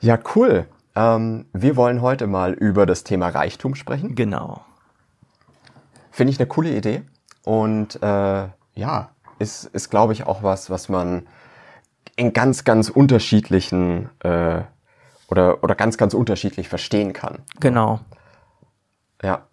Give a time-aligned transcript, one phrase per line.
[0.00, 0.66] Ja, cool.
[0.94, 4.14] Ähm, wir wollen heute mal über das Thema Reichtum sprechen.
[4.14, 4.64] Genau.
[6.10, 7.02] Finde ich eine coole Idee.
[7.44, 11.26] Und äh, ja, ist, ist glaube ich, auch was, was man
[12.16, 14.62] in ganz, ganz unterschiedlichen äh,
[15.28, 17.40] oder, oder ganz, ganz unterschiedlich verstehen kann.
[17.60, 18.00] Genau.
[19.22, 19.46] Ja.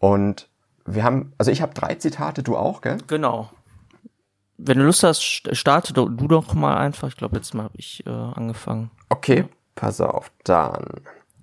[0.00, 0.48] Und
[0.84, 2.98] wir haben, also ich habe drei Zitate, du auch, gell?
[3.06, 3.50] Genau.
[4.56, 5.22] Wenn du Lust hast,
[5.52, 7.08] starte du doch mal einfach.
[7.08, 8.90] Ich glaube, letztes Mal habe ich äh, angefangen.
[9.08, 9.44] Okay,
[9.78, 10.30] pass auf.
[10.44, 10.84] Dann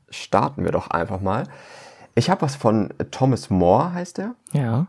[0.09, 1.47] starten wir doch einfach mal.
[2.15, 4.35] Ich habe was von Thomas More, heißt er.
[4.51, 4.87] Ja.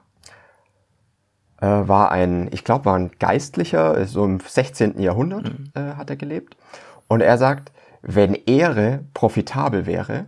[1.60, 5.00] Äh, war ein, ich glaube, war ein Geistlicher, so im 16.
[5.00, 5.70] Jahrhundert mhm.
[5.74, 6.56] äh, hat er gelebt.
[7.08, 7.72] Und er sagt,
[8.02, 10.26] wenn Ehre profitabel wäre,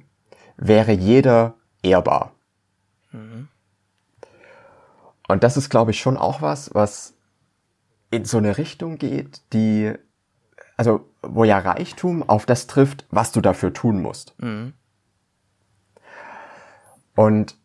[0.57, 2.33] wäre jeder ehrbar.
[3.13, 3.49] Mhm.
[5.29, 7.15] Und das ist, glaube ich, schon auch was, was
[8.11, 9.93] in so eine Richtung geht, die,
[10.79, 14.35] also wo ja Reichtum auf das trifft, was du dafür tun musst.
[14.39, 14.73] Mhm.
[17.15, 17.57] Und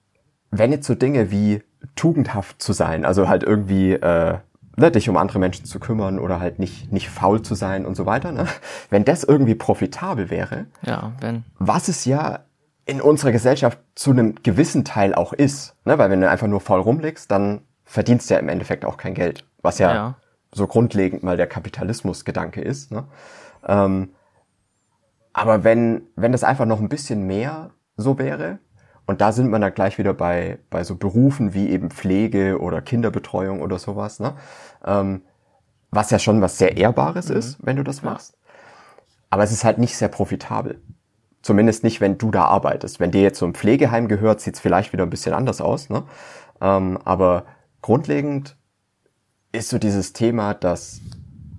[0.52, 1.64] wenn jetzt so Dinge wie
[1.96, 4.40] tugendhaft zu sein, also halt irgendwie äh,
[4.76, 7.96] ne, dich um andere Menschen zu kümmern oder halt nicht nicht faul zu sein und
[7.96, 8.48] so weiter, ne?
[8.90, 12.40] wenn das irgendwie profitabel wäre, ja, wenn was es ja
[12.86, 16.00] in unserer Gesellschaft zu einem gewissen Teil auch ist, ne?
[16.00, 19.14] weil wenn du einfach nur faul rumlegst, dann verdienst du ja im Endeffekt auch kein
[19.14, 20.16] Geld, was ja, ja.
[20.54, 22.92] So grundlegend mal der Kapitalismusgedanke ist.
[22.92, 23.06] Ne?
[23.68, 24.10] Ähm,
[25.34, 28.60] aber wenn wenn das einfach noch ein bisschen mehr so wäre,
[29.06, 32.82] und da sind wir dann gleich wieder bei, bei so Berufen wie eben Pflege oder
[32.82, 34.36] Kinderbetreuung oder sowas, ne?
[34.86, 35.24] Ähm,
[35.92, 37.36] was ja schon was sehr Ehrbares mhm.
[37.36, 38.38] ist, wenn du das machst.
[39.30, 40.82] Aber es ist halt nicht sehr profitabel.
[41.42, 43.00] Zumindest nicht, wenn du da arbeitest.
[43.00, 45.90] Wenn dir jetzt so ein Pflegeheim gehört, sieht es vielleicht wieder ein bisschen anders aus.
[45.90, 46.04] Ne?
[46.62, 47.46] Ähm, aber
[47.82, 48.56] grundlegend
[49.54, 51.00] ist so dieses Thema, dass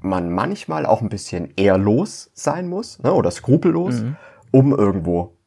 [0.01, 3.13] man manchmal auch ein bisschen ehrlos sein muss ne?
[3.15, 4.17] oder skrupellos, mhm.
[4.51, 5.39] um irgendwo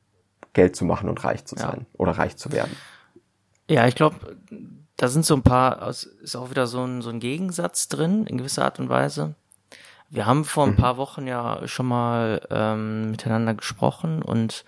[0.53, 1.85] Geld zu machen und reich zu sein ja.
[1.99, 2.75] oder reich zu werden.
[3.69, 4.15] Ja, ich glaube,
[4.95, 8.37] da sind so ein paar, ist auch wieder so ein, so ein Gegensatz drin, in
[8.37, 9.35] gewisser Art und Weise.
[10.09, 10.77] Wir haben vor ein mhm.
[10.77, 14.63] paar Wochen ja schon mal ähm, miteinander gesprochen und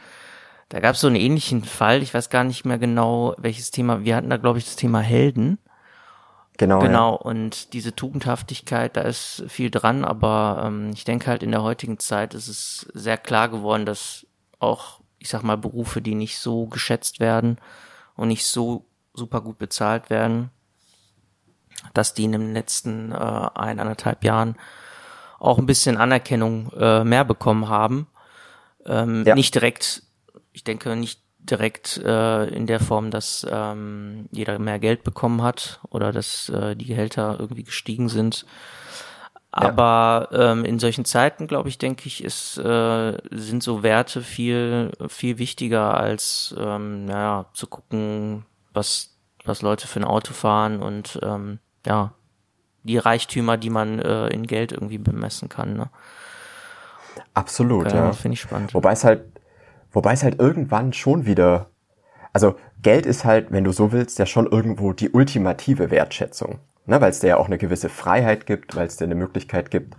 [0.68, 2.04] da gab es so einen ähnlichen Fall.
[2.04, 4.04] Ich weiß gar nicht mehr genau, welches Thema.
[4.04, 5.58] Wir hatten da, glaube ich, das Thema Helden.
[6.60, 6.80] Genau.
[6.80, 7.14] Genau.
[7.14, 7.22] Ja.
[7.22, 11.98] Und diese Tugendhaftigkeit, da ist viel dran, aber ähm, ich denke halt in der heutigen
[11.98, 14.28] Zeit ist es sehr klar geworden, dass
[14.60, 17.58] auch ich sag mal, Berufe, die nicht so geschätzt werden
[18.16, 20.50] und nicht so super gut bezahlt werden,
[21.94, 24.56] dass die in den letzten äh, ein, anderthalb Jahren
[25.38, 28.08] auch ein bisschen Anerkennung äh, mehr bekommen haben.
[28.86, 29.36] Ähm, ja.
[29.36, 30.04] Nicht direkt,
[30.54, 35.80] ich denke nicht direkt äh, in der Form, dass ähm, jeder mehr Geld bekommen hat
[35.90, 38.46] oder dass äh, die Gehälter irgendwie gestiegen sind.
[39.52, 40.52] Aber ja.
[40.52, 45.40] ähm, in solchen Zeiten, glaube ich, denke ich, ist, äh, sind so Werte viel, viel
[45.40, 51.60] wichtiger als ähm, naja, zu gucken, was, was Leute für ein Auto fahren und ähm,
[51.86, 52.14] ja,
[52.84, 55.76] die Reichtümer, die man äh, in Geld irgendwie bemessen kann.
[55.76, 55.90] Ne?
[57.34, 58.14] Absolut, äh, ja.
[58.14, 58.74] Finde ich spannend.
[58.74, 59.24] Wobei es halt,
[59.92, 61.68] wobei es halt irgendwann schon wieder,
[62.34, 67.00] also Geld ist halt, wenn du so willst, ja schon irgendwo die ultimative Wertschätzung ne,
[67.00, 69.96] weil es dir ja auch eine gewisse Freiheit gibt, weil es dir eine Möglichkeit gibt,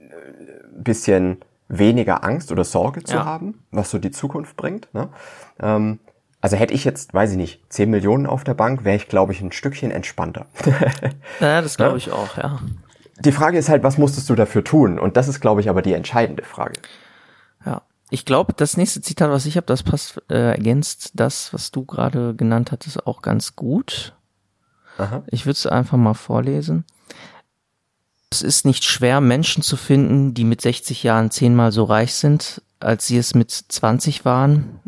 [0.00, 3.24] ein bisschen weniger Angst oder Sorge zu ja.
[3.24, 4.92] haben, was so die Zukunft bringt.
[4.92, 5.08] Ne?
[5.60, 6.00] Ähm,
[6.40, 9.32] also hätte ich jetzt, weiß ich nicht, 10 Millionen auf der Bank, wäre ich, glaube
[9.32, 10.46] ich, ein Stückchen entspannter.
[11.40, 12.58] ja, das glaube ich auch, ja.
[13.20, 14.98] Die Frage ist halt, was musstest du dafür tun?
[14.98, 16.80] Und das ist, glaube ich, aber die entscheidende Frage.
[18.14, 21.84] Ich glaube, das nächste Zitat, was ich habe, das passt, äh, ergänzt das, was du
[21.84, 24.14] gerade genannt hattest, auch ganz gut.
[24.98, 25.24] Aha.
[25.26, 26.84] Ich würde es einfach mal vorlesen.
[28.30, 32.62] Es ist nicht schwer, Menschen zu finden, die mit 60 Jahren zehnmal so reich sind,
[32.78, 34.78] als sie es mit 20 waren,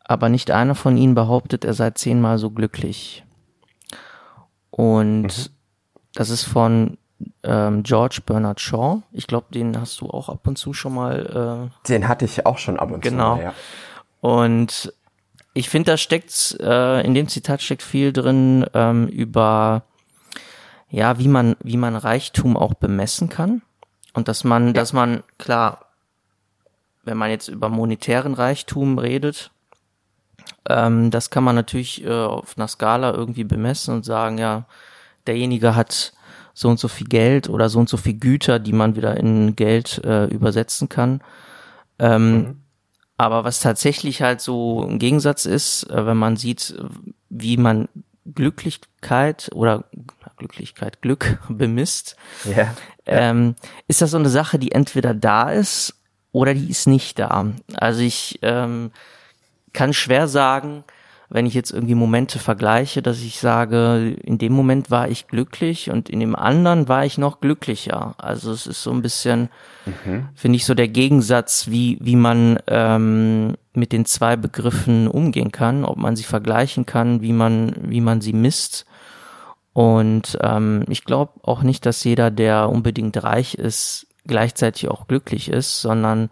[0.00, 3.24] aber nicht einer von ihnen behauptet, er sei zehnmal so glücklich.
[4.68, 5.52] Und mhm.
[6.12, 6.98] das ist von
[7.42, 9.02] ähm, George Bernard Shaw.
[9.12, 11.70] Ich glaube, den hast du auch ab und zu schon mal.
[11.84, 13.36] Äh, den hatte ich auch schon ab und genau.
[13.36, 13.38] zu.
[13.40, 13.52] Genau.
[13.52, 13.54] Ja.
[14.20, 14.92] Und
[15.52, 19.82] ich finde, da steckt, äh, in dem Zitat steckt viel drin ähm, über,
[20.88, 23.62] ja, wie man, wie man Reichtum auch bemessen kann.
[24.12, 24.72] Und dass man, ja.
[24.72, 25.86] dass man, klar,
[27.04, 29.50] wenn man jetzt über monetären Reichtum redet,
[30.68, 34.66] ähm, das kann man natürlich äh, auf einer Skala irgendwie bemessen und sagen, ja,
[35.26, 36.12] derjenige hat
[36.60, 39.56] so und so viel Geld oder so und so viel Güter, die man wieder in
[39.56, 41.22] Geld äh, übersetzen kann.
[41.98, 42.60] Ähm, mhm.
[43.16, 46.74] Aber was tatsächlich halt so ein Gegensatz ist, äh, wenn man sieht,
[47.30, 47.88] wie man
[48.26, 49.84] Glücklichkeit oder
[50.36, 52.74] Glücklichkeit, Glück bemisst, ja,
[53.06, 53.54] ähm,
[53.88, 55.94] ist das so eine Sache, die entweder da ist
[56.30, 57.46] oder die ist nicht da.
[57.72, 58.90] Also ich ähm,
[59.72, 60.84] kann schwer sagen,
[61.30, 65.88] wenn ich jetzt irgendwie Momente vergleiche, dass ich sage, in dem Moment war ich glücklich
[65.88, 68.14] und in dem anderen war ich noch glücklicher.
[68.18, 69.48] Also es ist so ein bisschen,
[69.86, 70.28] mhm.
[70.34, 75.84] finde ich, so der Gegensatz, wie, wie man ähm, mit den zwei Begriffen umgehen kann,
[75.84, 78.84] ob man sie vergleichen kann, wie man, wie man sie misst.
[79.72, 85.48] Und ähm, ich glaube auch nicht, dass jeder, der unbedingt reich ist, gleichzeitig auch glücklich
[85.48, 86.28] ist, sondern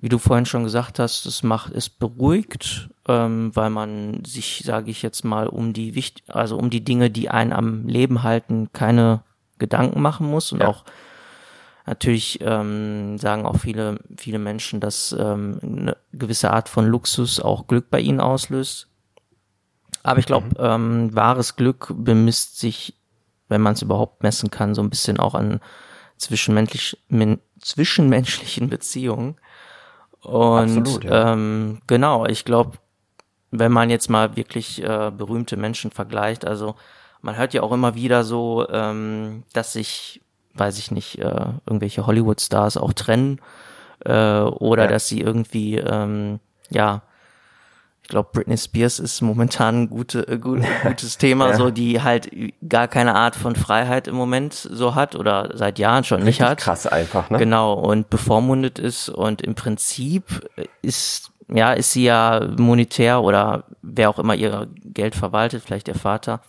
[0.00, 4.90] wie du vorhin schon gesagt hast, es macht es beruhigt, ähm, weil man sich, sage
[4.90, 8.70] ich jetzt mal, um die wichtig, also um die Dinge, die einen am Leben halten,
[8.72, 9.22] keine
[9.58, 10.68] Gedanken machen muss und ja.
[10.68, 10.84] auch
[11.84, 17.66] natürlich ähm, sagen auch viele viele Menschen, dass ähm, eine gewisse Art von Luxus auch
[17.66, 18.88] Glück bei ihnen auslöst.
[20.04, 20.54] Aber ich glaube, mhm.
[20.58, 22.94] ähm, wahres Glück bemisst sich,
[23.48, 25.60] wenn man es überhaupt messen kann, so ein bisschen auch an
[26.18, 26.98] zwischenmenschlich,
[27.60, 29.36] zwischenmenschlichen Beziehungen.
[30.22, 31.32] Und Absolut, ja.
[31.32, 32.78] ähm, genau, ich glaube,
[33.50, 36.74] wenn man jetzt mal wirklich äh, berühmte Menschen vergleicht, also
[37.22, 40.20] man hört ja auch immer wieder so, ähm, dass sich,
[40.54, 43.40] weiß ich nicht, äh, irgendwelche Hollywood-Stars auch trennen
[44.04, 44.88] äh, oder ja.
[44.88, 46.40] dass sie irgendwie, ähm,
[46.70, 47.02] ja,
[48.08, 51.56] ich glaube, Britney Spears ist momentan ein gute, äh, gut, gutes Thema, ja.
[51.56, 52.30] so die halt
[52.66, 56.48] gar keine Art von Freiheit im Moment so hat oder seit Jahren schon Richtig nicht
[56.48, 56.56] hat.
[56.56, 57.36] Krass einfach, ne?
[57.36, 60.48] Genau und bevormundet ist und im Prinzip
[60.80, 65.94] ist ja ist sie ja monetär oder wer auch immer ihr Geld verwaltet, vielleicht der
[65.94, 66.40] Vater,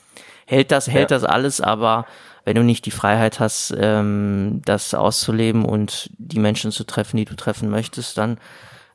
[0.46, 1.18] hält das hält ja.
[1.18, 2.06] das alles, aber
[2.46, 7.26] wenn du nicht die Freiheit hast, ähm, das auszuleben und die Menschen zu treffen, die
[7.26, 8.38] du treffen möchtest, dann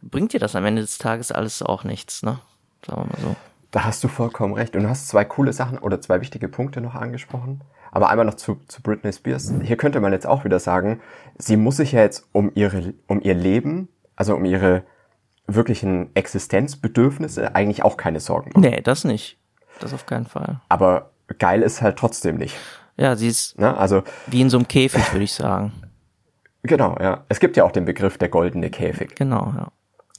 [0.00, 2.38] bringt dir das am Ende des Tages alles auch nichts, ne?
[2.86, 3.36] Sagen wir mal so.
[3.70, 4.76] Da hast du vollkommen recht.
[4.76, 7.62] Und du hast zwei coole Sachen oder zwei wichtige Punkte noch angesprochen.
[7.90, 9.52] Aber einmal noch zu, zu Britney Spears.
[9.62, 11.00] Hier könnte man jetzt auch wieder sagen,
[11.38, 14.82] sie muss sich ja jetzt um ihre, um ihr Leben, also um ihre
[15.46, 18.62] wirklichen Existenzbedürfnisse eigentlich auch keine Sorgen machen.
[18.62, 19.38] Nee, das nicht.
[19.80, 20.60] Das auf keinen Fall.
[20.68, 22.56] Aber geil ist halt trotzdem nicht.
[22.96, 25.72] Ja, sie ist Na, also, wie in so einem Käfig, würde ich sagen.
[26.66, 27.24] Genau, ja.
[27.28, 29.14] Es gibt ja auch den Begriff der goldene Käfig.
[29.16, 29.70] Genau, ja.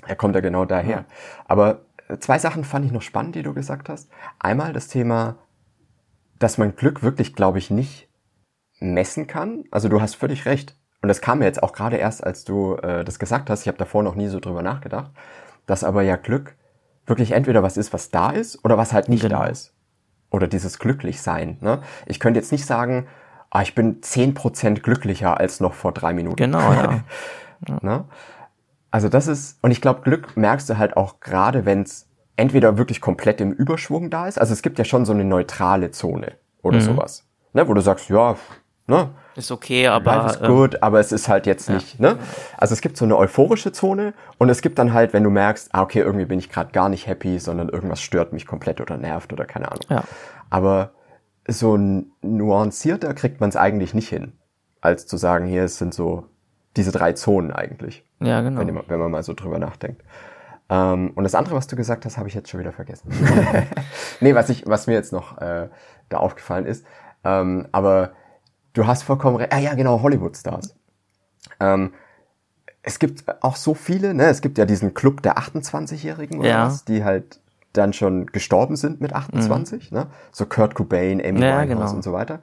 [0.06, 0.98] Er kommt ja genau daher.
[0.98, 1.06] Ja.
[1.48, 1.85] Aber
[2.20, 4.10] zwei Sachen fand ich noch spannend, die du gesagt hast.
[4.40, 5.38] Einmal das Thema,
[6.40, 8.10] dass man Glück wirklich, glaube ich, nicht
[8.80, 9.64] messen kann.
[9.72, 10.78] Also du hast völlig recht.
[11.02, 13.62] Und das kam mir jetzt auch gerade erst, als du äh, das gesagt hast.
[13.62, 15.12] Ich habe davor noch nie so drüber nachgedacht,
[15.66, 16.56] dass aber ja Glück
[17.06, 19.40] wirklich entweder was ist, was da ist, oder was halt nicht genau.
[19.40, 19.74] da ist.
[20.32, 21.58] Oder dieses Glücklichsein.
[21.62, 21.82] Ne?
[22.08, 23.08] Ich könnte jetzt nicht sagen,
[23.52, 26.38] ah, ich bin zehn Prozent glücklicher als noch vor drei Minuten.
[26.38, 27.04] Genau, ja.
[27.68, 27.78] ja.
[27.82, 28.06] ne?
[28.96, 32.08] Also das ist, und ich glaube, Glück merkst du halt auch gerade, wenn es
[32.38, 34.40] entweder wirklich komplett im Überschwung da ist.
[34.40, 36.82] Also es gibt ja schon so eine neutrale Zone oder mhm.
[36.82, 37.28] sowas.
[37.52, 38.38] Ne, wo du sagst, ja,
[38.88, 39.10] ne?
[39.36, 40.28] Ist okay, aber.
[40.28, 41.76] Ist gut, ähm, aber es ist halt jetzt ja.
[41.76, 42.18] nicht, ne?
[42.56, 45.72] Also es gibt so eine euphorische Zone und es gibt dann halt, wenn du merkst,
[45.74, 48.96] ah, okay, irgendwie bin ich gerade gar nicht happy, sondern irgendwas stört mich komplett oder
[48.96, 49.84] nervt oder keine Ahnung.
[49.90, 50.06] Ja.
[50.50, 50.92] Aber
[51.50, 51.78] so
[52.22, 54.40] nuancierter kriegt man es eigentlich nicht hin,
[54.80, 56.30] als zu sagen, hier es sind so
[56.76, 58.06] diese drei Zonen eigentlich.
[58.20, 58.60] Ja, genau.
[58.60, 60.04] Wenn, wenn man mal so drüber nachdenkt.
[60.70, 63.12] Ähm, und das andere, was du gesagt hast, habe ich jetzt schon wieder vergessen.
[64.20, 65.70] nee, was ich, was mir jetzt noch äh,
[66.10, 66.86] da aufgefallen ist.
[67.24, 68.12] Ähm, aber
[68.74, 69.54] du hast vollkommen recht.
[69.54, 70.76] Ah ja, genau, Hollywood-Stars.
[71.60, 71.94] Ähm,
[72.82, 74.26] es gibt auch so viele, ne?
[74.26, 76.68] Es gibt ja diesen Club der 28-Jährigen oder ja.
[76.68, 77.40] was, die halt
[77.74, 79.98] dann schon gestorben sind mit 28, mhm.
[79.98, 80.08] ne?
[80.32, 81.96] So Kurt Cobain, Amy ja, Winehouse genau.
[81.96, 82.40] und so weiter.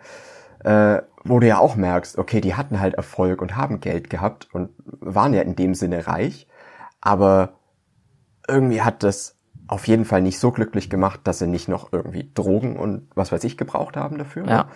[0.65, 4.49] Äh, wo du ja auch merkst, okay, die hatten halt Erfolg und haben Geld gehabt
[4.53, 6.49] und waren ja in dem Sinne reich,
[7.01, 7.55] aber
[8.49, 9.37] irgendwie hat das
[9.69, 13.33] auf jeden Fall nicht so glücklich gemacht, dass sie nicht noch irgendwie Drogen und was
[13.33, 14.69] weiß ich gebraucht haben dafür, ja.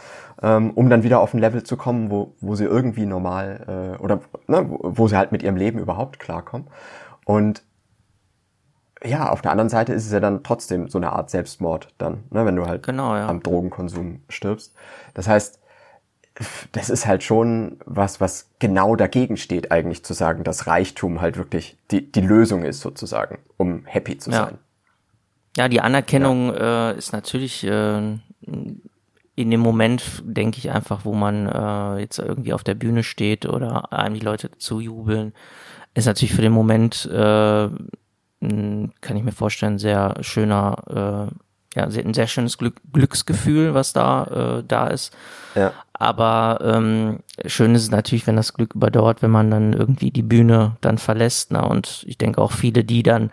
[0.42, 4.02] ähm, um dann wieder auf ein Level zu kommen, wo, wo sie irgendwie normal äh,
[4.02, 6.68] oder ne, wo sie halt mit ihrem Leben überhaupt klarkommen.
[7.24, 7.62] Und
[9.04, 12.24] ja, auf der anderen Seite ist es ja dann trotzdem so eine Art Selbstmord dann,
[12.30, 13.28] ne, wenn du halt genau, ja.
[13.28, 14.74] am Drogenkonsum stirbst.
[15.12, 15.60] Das heißt,
[16.72, 21.36] das ist halt schon was, was genau dagegen steht, eigentlich zu sagen, dass Reichtum halt
[21.36, 24.58] wirklich die, die Lösung ist, sozusagen, um happy zu sein.
[25.56, 26.90] Ja, die Anerkennung ja.
[26.90, 28.18] Äh, ist natürlich äh,
[29.36, 33.46] in dem Moment, denke ich einfach, wo man äh, jetzt irgendwie auf der Bühne steht
[33.46, 35.32] oder einem die Leute zujubeln,
[35.94, 37.68] ist natürlich für den Moment, äh,
[38.40, 41.45] kann ich mir vorstellen, sehr schöner äh,
[41.76, 45.14] ja, ein sehr schönes Glück, Glücksgefühl, was da äh, da ist.
[45.54, 45.72] Ja.
[45.92, 50.22] Aber ähm, schön ist es natürlich, wenn das Glück überdauert, wenn man dann irgendwie die
[50.22, 51.52] Bühne dann verlässt.
[51.52, 51.62] Ne?
[51.62, 53.30] Und ich denke auch viele, die dann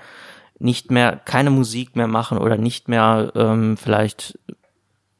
[0.59, 4.37] nicht mehr keine Musik mehr machen oder nicht mehr ähm, vielleicht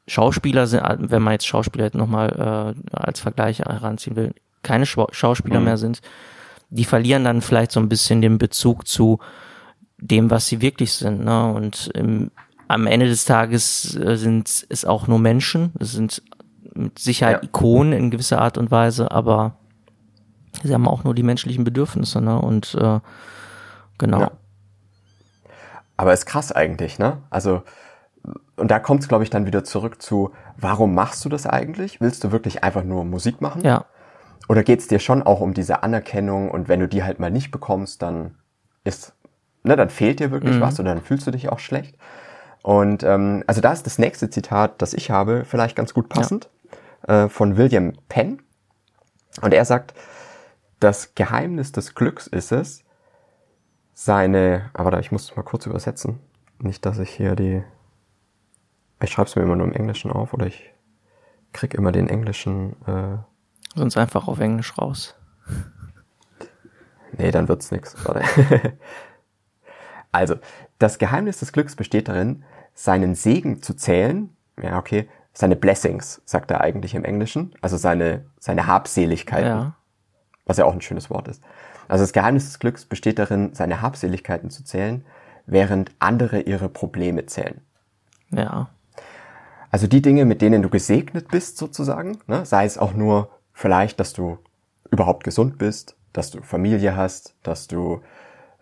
[0.06, 5.64] Schauspieler sind, wenn man jetzt Schauspieler nochmal äh, als Vergleich heranziehen will, keine Schauspieler mhm.
[5.64, 6.02] mehr sind,
[6.68, 9.18] die verlieren dann vielleicht so ein bisschen den Bezug zu
[9.98, 11.24] dem, was sie wirklich sind.
[11.24, 11.52] Ne?
[11.52, 12.30] Und im,
[12.68, 15.72] am Ende des Tages äh, sind es auch nur Menschen.
[15.78, 16.22] Es sind
[16.74, 17.48] mit Sicherheit ja.
[17.48, 19.56] Ikonen in gewisser Art und Weise, aber
[20.62, 22.20] sie haben auch nur die menschlichen Bedürfnisse.
[22.20, 22.40] Ne?
[22.40, 23.00] Und äh,
[23.98, 24.20] genau.
[24.20, 24.30] Ja.
[25.96, 27.18] Aber ist krass eigentlich, ne?
[27.30, 27.62] Also
[28.56, 32.00] und da kommt es, glaube ich, dann wieder zurück zu, warum machst du das eigentlich?
[32.00, 33.62] Willst du wirklich einfach nur Musik machen?
[33.62, 33.84] Ja.
[34.48, 37.30] Oder geht es dir schon auch um diese Anerkennung und wenn du die halt mal
[37.30, 38.36] nicht bekommst, dann
[38.84, 39.14] ist,
[39.62, 40.60] ne, dann fehlt dir wirklich mhm.
[40.60, 41.96] was oder dann fühlst du dich auch schlecht.
[42.64, 46.48] Und ähm, also da ist das nächste Zitat, das ich habe, vielleicht ganz gut passend,
[47.06, 47.26] ja.
[47.26, 48.40] äh, von William Penn.
[49.42, 49.92] Und er sagt,
[50.80, 52.82] das Geheimnis des Glücks ist es,
[53.92, 56.20] seine, aber da, ich muss es mal kurz übersetzen.
[56.58, 57.62] Nicht, dass ich hier die,
[59.02, 60.72] ich schreibe es mir immer nur im Englischen auf oder ich
[61.52, 63.18] krieg immer den englischen, äh,
[63.74, 65.14] Sonst einfach auf Englisch raus.
[67.16, 67.94] Nee, dann wird's nix.
[70.10, 70.34] also,
[70.80, 72.42] das Geheimnis des Glücks besteht darin,
[72.74, 74.34] seinen Segen zu zählen.
[74.60, 75.08] Ja, okay.
[75.32, 77.54] Seine Blessings, sagt er eigentlich im Englischen.
[77.60, 79.48] Also seine, seine Habseligkeiten.
[79.48, 79.76] Ja.
[80.46, 81.42] Was ja auch ein schönes Wort ist.
[81.88, 85.04] Also das Geheimnis des Glücks besteht darin, seine Habseligkeiten zu zählen,
[85.46, 87.60] während andere ihre Probleme zählen.
[88.30, 88.68] Ja.
[89.70, 92.46] Also die Dinge, mit denen du gesegnet bist, sozusagen, ne?
[92.46, 94.38] sei es auch nur vielleicht, dass du
[94.90, 98.00] überhaupt gesund bist, dass du Familie hast, dass du,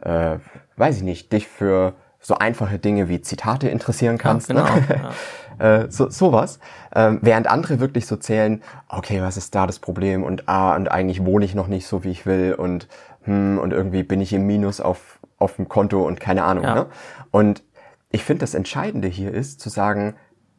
[0.00, 0.38] äh,
[0.76, 4.48] weiß ich nicht, dich für so einfache Dinge wie Zitate interessieren kannst.
[4.48, 5.12] Ja, genau, ne?
[5.58, 5.82] ja.
[5.82, 6.60] äh, so, sowas.
[6.94, 10.22] Ähm, während andere wirklich so zählen, okay, was ist da das Problem?
[10.22, 12.88] Und ah, und eigentlich wohne ich noch nicht so, wie ich will und
[13.24, 16.64] hm, und irgendwie bin ich im Minus auf, auf dem Konto und keine Ahnung.
[16.64, 16.74] Ja.
[16.74, 16.86] Ne?
[17.30, 17.62] Und
[18.10, 20.14] ich finde, das Entscheidende hier ist zu sagen,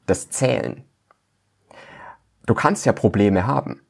[0.06, 0.84] das Zählen.
[2.46, 3.82] Du kannst ja Probleme haben.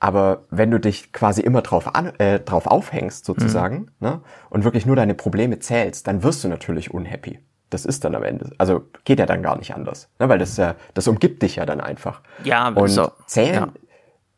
[0.00, 3.88] Aber wenn du dich quasi immer drauf, an, äh, drauf aufhängst, sozusagen, mhm.
[4.00, 7.40] ne, und wirklich nur deine Probleme zählst, dann wirst du natürlich unhappy.
[7.70, 8.52] Das ist dann am Ende.
[8.58, 10.08] Also geht ja dann gar nicht anders.
[10.18, 12.22] Ne, weil das ja, das umgibt dich ja dann einfach.
[12.44, 13.72] Ja, und so, zählen.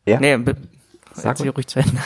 [0.05, 0.19] Ja.
[0.19, 0.37] ja?
[0.37, 0.53] Nee,
[1.13, 1.99] sag sie ruhig zu Ende.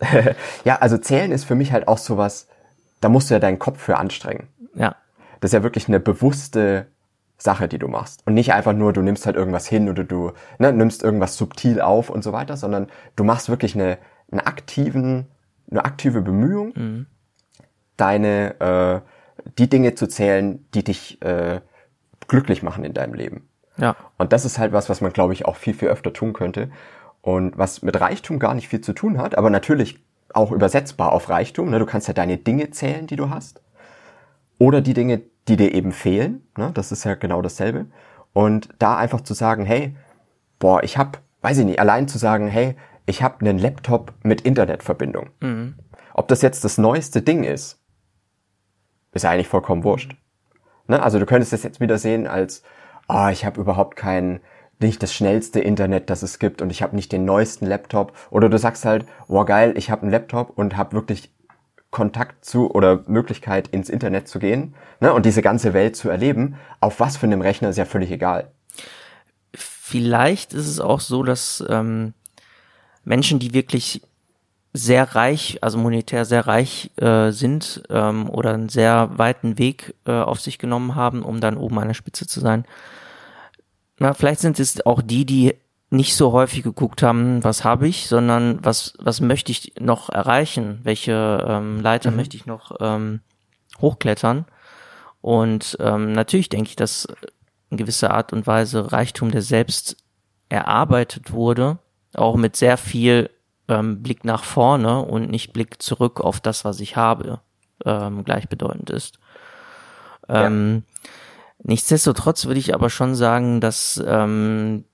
[0.64, 2.46] ja, also zählen ist für mich halt auch sowas,
[3.00, 4.48] da musst du ja deinen Kopf für anstrengen.
[4.74, 4.94] Ja.
[5.40, 6.86] Das ist ja wirklich eine bewusste
[7.38, 8.26] Sache, die du machst.
[8.26, 11.80] Und nicht einfach nur, du nimmst halt irgendwas hin oder du ne, nimmst irgendwas subtil
[11.80, 13.98] auf und so weiter, sondern du machst wirklich eine,
[14.30, 15.26] eine, aktiven,
[15.70, 17.06] eine aktive Bemühung, mhm.
[17.96, 19.00] deine, äh,
[19.58, 21.60] die Dinge zu zählen, die dich äh,
[22.26, 23.48] glücklich machen in deinem Leben.
[23.76, 23.94] Ja.
[24.16, 26.70] Und das ist halt was, was man, glaube ich, auch viel, viel öfter tun könnte.
[27.20, 30.00] Und was mit Reichtum gar nicht viel zu tun hat, aber natürlich
[30.34, 31.70] auch übersetzbar auf Reichtum.
[31.70, 31.78] Ne?
[31.78, 33.60] Du kannst ja deine Dinge zählen, die du hast.
[34.58, 36.46] Oder die Dinge, die dir eben fehlen.
[36.56, 36.70] Ne?
[36.74, 37.86] Das ist ja genau dasselbe.
[38.32, 39.96] Und da einfach zu sagen, hey,
[40.58, 42.76] boah, ich hab, weiß ich nicht, allein zu sagen, hey,
[43.06, 45.30] ich habe einen Laptop mit Internetverbindung.
[45.40, 45.74] Mhm.
[46.14, 47.80] Ob das jetzt das neueste Ding ist,
[49.12, 50.16] ist ja eigentlich vollkommen wurscht.
[50.86, 51.02] Ne?
[51.02, 52.62] Also du könntest das jetzt wieder sehen als,
[53.06, 54.40] ah, oh, ich habe überhaupt kein,
[54.80, 58.12] nicht das schnellste Internet, das es gibt und ich habe nicht den neuesten Laptop.
[58.30, 61.32] Oder du sagst halt, boah geil, ich habe einen Laptop und habe wirklich
[61.90, 66.56] Kontakt zu oder Möglichkeit ins Internet zu gehen ne, und diese ganze Welt zu erleben,
[66.80, 68.50] auf was für einem Rechner ist ja völlig egal.
[69.54, 72.12] Vielleicht ist es auch so, dass ähm,
[73.04, 74.02] Menschen, die wirklich
[74.74, 80.12] sehr reich, also monetär sehr reich äh, sind ähm, oder einen sehr weiten Weg äh,
[80.12, 82.66] auf sich genommen haben, um dann oben an der Spitze zu sein.
[83.98, 85.54] Na, vielleicht sind es auch die, die
[85.90, 90.80] nicht so häufig geguckt haben, was habe ich, sondern was, was möchte ich noch erreichen,
[90.82, 92.16] welche ähm, Leiter mhm.
[92.16, 93.20] möchte ich noch ähm,
[93.80, 94.44] hochklettern.
[95.20, 97.08] Und ähm, natürlich denke ich, dass
[97.70, 99.96] in gewisser Art und Weise Reichtum, der selbst
[100.48, 101.78] erarbeitet wurde,
[102.14, 103.30] auch mit sehr viel
[103.68, 107.40] ähm, Blick nach vorne und nicht Blick zurück auf das, was ich habe,
[107.84, 109.18] ähm, gleichbedeutend ist.
[110.28, 111.10] Ähm, ja.
[111.64, 114.84] Nichtsdestotrotz würde ich aber schon sagen, dass ähm,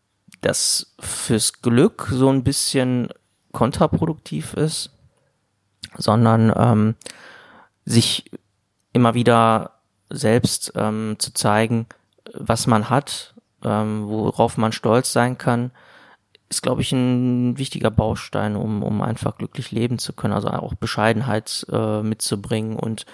[0.41, 3.09] das fürs Glück so ein bisschen
[3.53, 4.91] kontraproduktiv ist,
[5.97, 6.95] sondern ähm,
[7.85, 8.31] sich
[8.93, 9.73] immer wieder
[10.11, 11.87] selbst ähm, zu zeigen,
[12.33, 15.71] was man hat, ähm, worauf man stolz sein kann,
[16.49, 20.35] ist, glaube ich, ein wichtiger Baustein, um, um einfach glücklich leben zu können.
[20.35, 23.07] Also auch Bescheidenheit äh, mitzubringen und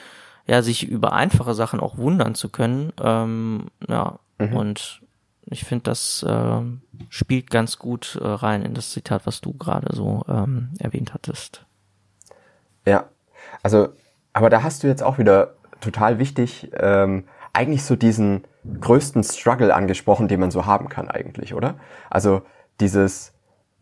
[0.46, 2.92] ja, sich über einfache Sachen auch wundern zu können.
[3.00, 4.56] Ähm, ja, mhm.
[4.56, 5.02] und
[5.46, 6.60] ich finde, das äh,
[7.08, 11.64] spielt ganz gut äh, rein in das Zitat, was du gerade so ähm, erwähnt hattest.
[12.86, 13.08] Ja,
[13.62, 13.88] also,
[14.32, 18.44] aber da hast du jetzt auch wieder total wichtig, ähm, eigentlich so diesen
[18.80, 21.76] größten Struggle angesprochen, den man so haben kann eigentlich, oder?
[22.10, 22.42] Also
[22.80, 23.32] dieses,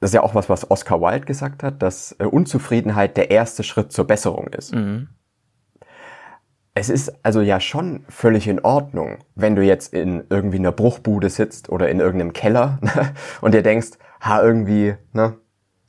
[0.01, 3.63] das ist ja auch was, was Oscar Wilde gesagt hat, dass äh, Unzufriedenheit der erste
[3.63, 4.75] Schritt zur Besserung ist.
[4.75, 5.09] Mhm.
[6.79, 11.29] Es ist also ja schon völlig in Ordnung, wenn du jetzt in irgendwie einer Bruchbude
[11.29, 15.35] sitzt oder in irgendeinem Keller ne, und dir denkst, ha, irgendwie, ne,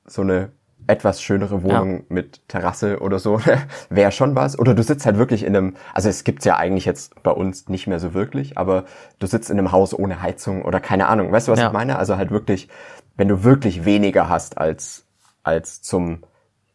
[0.08, 0.50] so eine
[0.88, 2.04] etwas schönere Wohnung ja.
[2.10, 3.40] mit Terrasse oder so,
[3.92, 4.58] wäre schon was.
[4.58, 7.70] Oder du sitzt halt wirklich in einem, also es gibt's ja eigentlich jetzt bei uns
[7.70, 8.86] nicht mehr so wirklich, aber
[9.20, 11.32] du sitzt in einem Haus ohne Heizung oder keine Ahnung.
[11.32, 11.68] Weißt du, was ja.
[11.68, 12.00] ich meine?
[12.00, 12.68] Also halt wirklich,
[13.16, 15.06] wenn du wirklich weniger hast als,
[15.44, 16.24] als zum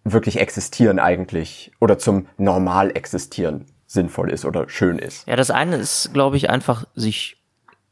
[0.04, 5.26] wirklich existieren eigentlich oder zum normal existieren sinnvoll ist oder schön ist.
[5.26, 7.38] Ja, das eine ist, glaube ich, einfach sich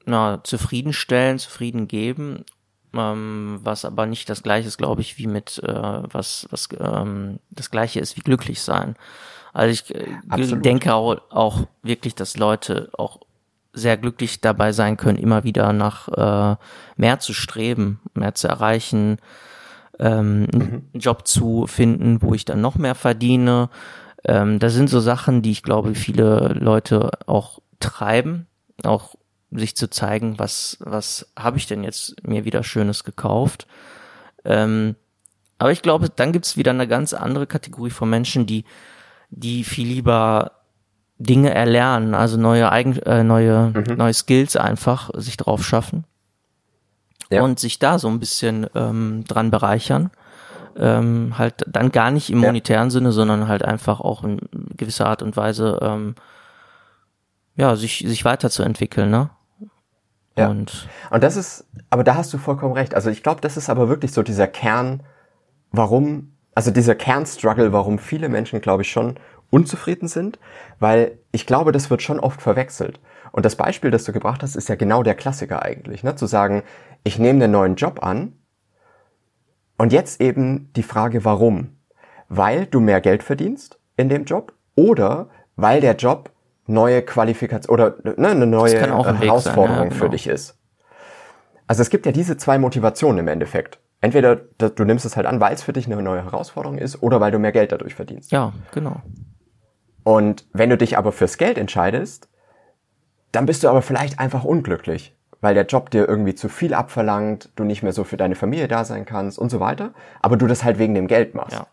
[0.05, 2.45] na, zufriedenstellen, zufrieden geben
[2.95, 7.39] ähm, was aber nicht das gleiche ist, glaube ich, wie mit äh, was was ähm,
[7.51, 8.97] das gleiche ist wie glücklich sein.
[9.53, 13.21] Also ich äh, denke auch, auch wirklich, dass Leute auch
[13.73, 16.57] sehr glücklich dabei sein können, immer wieder nach äh,
[16.97, 19.19] mehr zu streben, mehr zu erreichen,
[19.99, 20.83] ähm, mhm.
[20.93, 23.71] einen Job zu finden, wo ich dann noch mehr verdiene.
[24.25, 28.47] Ähm, das sind so Sachen, die ich glaube, viele Leute auch treiben,
[28.85, 29.17] auch
[29.51, 33.67] sich zu zeigen, was, was habe ich denn jetzt mir wieder Schönes gekauft.
[34.45, 34.97] Ähm,
[35.59, 38.65] aber ich glaube, dann gibt es wieder eine ganz andere Kategorie von Menschen, die,
[39.31, 40.53] die viel lieber
[41.19, 43.97] Dinge erlernen, also neue Eigen, äh, neue, mhm.
[43.97, 46.05] neue Skills einfach sich drauf schaffen
[47.31, 47.43] ja.
[47.43, 50.11] und sich da so ein bisschen ähm, dran bereichern.
[50.77, 52.91] Ähm, halt dann gar nicht im monetären ja.
[52.91, 54.41] Sinne, sondern halt einfach auch in
[54.77, 56.15] gewisser Art und Weise ähm,
[57.57, 59.31] ja, sich, sich weiterzuentwickeln, ne?
[60.37, 60.49] Ja.
[60.49, 62.95] Und, und das ist, aber da hast du vollkommen recht.
[62.95, 65.03] Also ich glaube, das ist aber wirklich so dieser Kern,
[65.73, 69.19] warum, also dieser Kernstruggle, warum viele Menschen, glaube ich, schon
[69.51, 70.39] unzufrieden sind,
[70.79, 72.99] weil ich glaube, das wird schon oft verwechselt.
[73.33, 76.17] Und das Beispiel, das du gebracht hast, ist ja genau der Klassiker eigentlich, ne?
[76.17, 76.63] Zu sagen,
[77.05, 78.33] ich nehme einen neuen Job an
[79.83, 81.77] und jetzt eben die Frage, warum?
[82.29, 86.31] Weil du mehr Geld verdienst in dem Job oder weil der Job
[86.69, 89.95] neue Qualifikation oder ne, eine neue Herausforderung sein, ja, genau.
[89.97, 90.57] für dich ist.
[91.67, 93.81] Also es gibt ja diese zwei Motivationen im Endeffekt.
[94.01, 97.21] Entweder du nimmst es halt an, weil es für dich eine neue Herausforderung ist, oder
[97.21, 98.31] weil du mehr Geld dadurch verdienst.
[98.31, 99.03] Ja, genau.
[100.05, 102.29] Und wenn du dich aber fürs Geld entscheidest,
[103.33, 107.51] dann bist du aber vielleicht einfach unglücklich, weil der Job dir irgendwie zu viel abverlangt,
[107.57, 110.47] du nicht mehr so für deine Familie da sein kannst und so weiter, aber du
[110.47, 111.53] das halt wegen dem Geld machst.
[111.53, 111.67] Ja.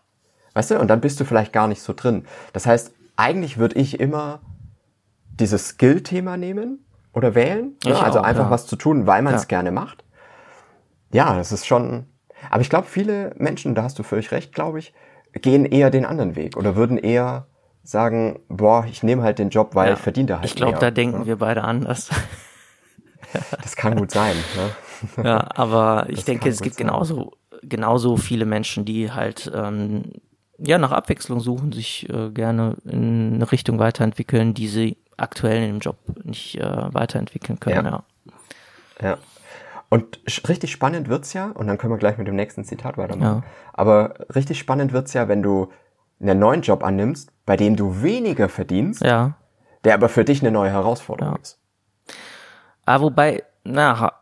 [0.52, 0.80] Weißt du?
[0.80, 2.26] Und dann bist du vielleicht gar nicht so drin.
[2.52, 4.40] Das heißt, eigentlich würde ich immer
[5.30, 7.76] dieses Skill-Thema nehmen oder wählen.
[7.84, 7.96] Ne?
[7.96, 8.50] Also auch, einfach ja.
[8.50, 9.48] was zu tun, weil man es ja.
[9.48, 10.04] gerne macht.
[11.12, 12.06] Ja, das ist schon.
[12.50, 14.92] Aber ich glaube, viele Menschen, da hast du völlig recht, glaube ich,
[15.32, 17.46] gehen eher den anderen Weg oder würden eher
[17.84, 19.94] sagen, boah, ich nehme halt den Job, weil ja.
[19.94, 22.10] ich verdiene da halt Ich glaube, da denken wir beide anders.
[23.62, 24.36] Das kann gut sein.
[24.56, 24.70] Ne?
[25.24, 26.88] Ja, aber ich das denke, es gibt sein.
[26.88, 30.12] genauso genauso viele Menschen, die halt ähm,
[30.58, 35.68] ja nach Abwechslung suchen, sich äh, gerne in eine Richtung weiterentwickeln, die sie aktuell in
[35.68, 37.86] dem Job nicht äh, weiterentwickeln können.
[37.86, 38.04] Ja.
[39.00, 39.08] ja.
[39.08, 39.18] ja.
[39.88, 43.42] Und richtig spannend wird's ja, und dann können wir gleich mit dem nächsten Zitat weitermachen.
[43.42, 43.50] Ja.
[43.72, 45.72] Aber richtig spannend wird's ja, wenn du
[46.20, 49.34] einen neuen Job annimmst, bei dem du weniger verdienst, ja.
[49.84, 51.40] der aber für dich eine neue Herausforderung ja.
[51.40, 51.59] ist.
[52.90, 54.14] Ah, wobei, na,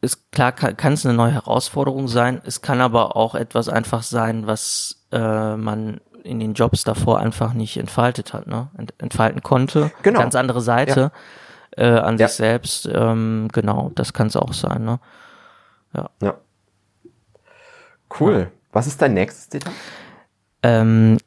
[0.00, 2.40] ist klar, kann es eine neue Herausforderung sein.
[2.44, 7.52] Es kann aber auch etwas einfach sein, was äh, man in den Jobs davor einfach
[7.52, 8.68] nicht entfaltet hat, ne?
[8.78, 9.90] Ent, entfalten konnte.
[10.04, 10.20] Genau.
[10.20, 11.10] Ganz andere Seite
[11.76, 11.84] ja.
[11.84, 12.28] äh, an ja.
[12.28, 12.88] sich selbst.
[12.92, 15.00] Ähm, genau, das kann es auch sein, ne?
[15.92, 16.10] Ja.
[16.22, 16.34] ja.
[18.20, 18.52] Cool.
[18.70, 19.72] Was ist dein nächstes Zitat?
[20.62, 21.18] Ähm,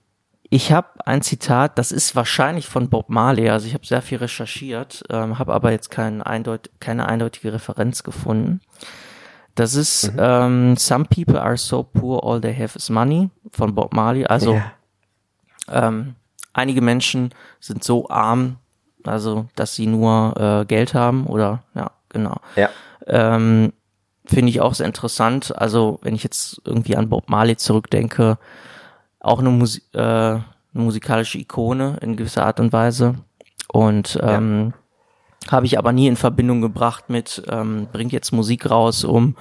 [0.50, 4.18] ich habe ein Zitat, das ist wahrscheinlich von Bob Marley, also ich habe sehr viel
[4.18, 8.62] recherchiert, ähm, habe aber jetzt kein eindeut keine eindeutige Referenz gefunden.
[9.54, 10.20] Das ist mhm.
[10.20, 14.26] ähm, Some people are so poor, all they have is money von Bob Marley.
[14.26, 14.72] Also yeah.
[15.72, 16.16] ähm,
[16.54, 18.58] einige Menschen sind so arm,
[19.04, 22.38] also dass sie nur äh, Geld haben oder ja, genau.
[22.56, 22.70] Ja.
[23.06, 23.74] Ähm,
[24.26, 25.56] Finde ich auch sehr interessant.
[25.58, 28.38] Also wenn ich jetzt irgendwie an Bob Marley zurückdenke,
[29.20, 33.16] auch eine, Musi äh, eine musikalische Ikone in gewisser Art und Weise.
[33.68, 34.74] Und ähm,
[35.46, 35.52] ja.
[35.52, 39.36] habe ich aber nie in Verbindung gebracht mit, ähm, bringt jetzt Musik raus, um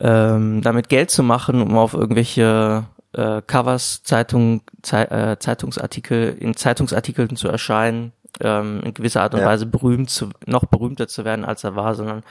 [0.00, 6.54] ähm, damit Geld zu machen, um auf irgendwelche äh, Covers, Zeitung, Zei äh, Zeitungsartikel, in
[6.54, 9.46] Zeitungsartikeln zu erscheinen, ähm, in gewisser Art und ja.
[9.46, 12.22] Weise berühmt zu, noch berühmter zu werden, als er war, sondern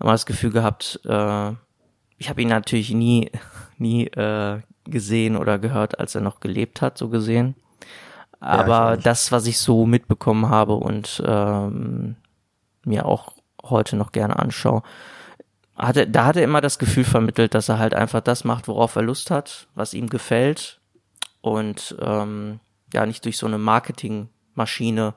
[0.00, 1.50] immer das Gefühl gehabt, äh,
[2.16, 3.30] ich habe ihn natürlich nie,
[3.78, 7.54] nie äh, gesehen oder gehört, als er noch gelebt hat, so gesehen.
[8.40, 12.16] Aber ja, das, was ich so mitbekommen habe und ähm,
[12.84, 14.82] mir auch heute noch gerne anschaue,
[15.76, 18.96] hatte, da hat er immer das Gefühl vermittelt, dass er halt einfach das macht, worauf
[18.96, 20.80] er Lust hat, was ihm gefällt
[21.40, 22.60] und ähm,
[22.92, 25.14] ja nicht durch so eine Marketingmaschine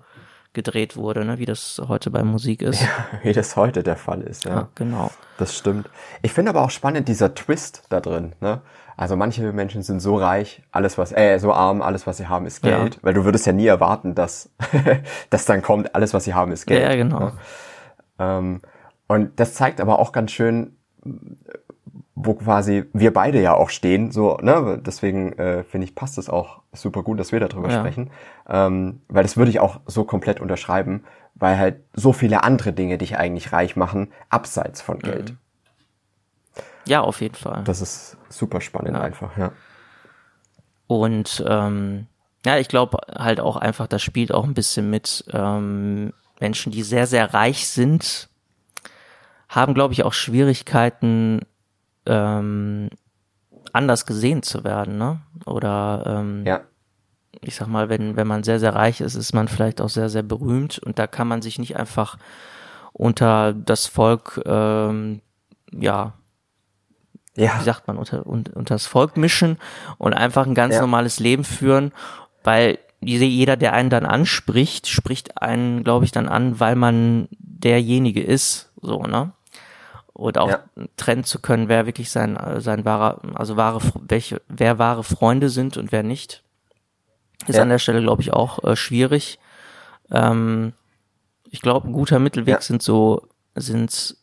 [0.53, 2.81] gedreht wurde, ne, wie das heute bei Musik ist.
[2.81, 2.89] Ja,
[3.23, 4.51] wie das heute der Fall ist, ja.
[4.51, 4.69] ja.
[4.75, 5.11] Genau.
[5.37, 5.89] Das stimmt.
[6.21, 8.61] Ich finde aber auch spannend dieser Twist da drin, ne?
[8.97, 12.45] Also manche Menschen sind so reich, alles was, äh, so arm, alles was sie haben
[12.45, 12.99] ist Geld, ja.
[13.01, 14.51] weil du würdest ja nie erwarten, dass,
[15.31, 16.83] dass dann kommt, alles was sie haben ist Geld.
[16.83, 17.19] Ja, genau.
[17.19, 17.31] Ne?
[18.19, 18.61] Ähm,
[19.07, 20.77] und das zeigt aber auch ganz schön,
[22.25, 26.29] wo quasi wir beide ja auch stehen, so, ne, deswegen äh, finde ich, passt es
[26.29, 27.79] auch super gut, dass wir darüber ja.
[27.79, 28.11] sprechen,
[28.47, 31.03] ähm, weil das würde ich auch so komplett unterschreiben,
[31.35, 35.01] weil halt so viele andere Dinge dich eigentlich reich machen, abseits von mhm.
[35.01, 35.33] Geld.
[36.85, 37.63] Ja, auf jeden Fall.
[37.63, 39.01] Das ist super spannend ja.
[39.01, 39.51] einfach, ja.
[40.87, 42.07] Und ähm,
[42.45, 46.83] ja, ich glaube halt auch einfach, das spielt auch ein bisschen mit ähm, Menschen, die
[46.83, 48.29] sehr, sehr reich sind,
[49.47, 51.41] haben, glaube ich, auch Schwierigkeiten,
[52.05, 52.89] ähm,
[53.73, 55.21] anders gesehen zu werden, ne?
[55.45, 56.61] Oder ähm, ja.
[57.41, 60.09] ich sag mal, wenn, wenn man sehr, sehr reich ist, ist man vielleicht auch sehr,
[60.09, 62.17] sehr berühmt und da kann man sich nicht einfach
[62.93, 65.21] unter das Volk, ähm,
[65.71, 66.13] ja,
[67.35, 67.59] ja.
[67.59, 69.57] wie sagt man, unter, unter, unter das Volk mischen
[69.97, 70.81] und einfach ein ganz ja.
[70.81, 71.93] normales Leben führen,
[72.43, 78.21] weil jeder, der einen dann anspricht, spricht einen, glaube ich, dann an, weil man derjenige
[78.21, 79.31] ist, so, ne?
[80.21, 80.63] Oder auch ja.
[80.97, 85.77] trennen zu können, wer wirklich sein, sein wahrer, also wahre, welche, wer wahre Freunde sind
[85.77, 86.43] und wer nicht,
[87.47, 87.63] ist ja.
[87.63, 89.39] an der Stelle, glaube ich, auch äh, schwierig.
[90.11, 90.73] Ähm,
[91.49, 92.61] ich glaube, ein guter Mittelweg ja.
[92.61, 94.15] sind so, sind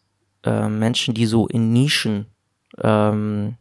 [0.45, 2.27] äh, Menschen, die so in Nischen,
[2.81, 3.57] ähm,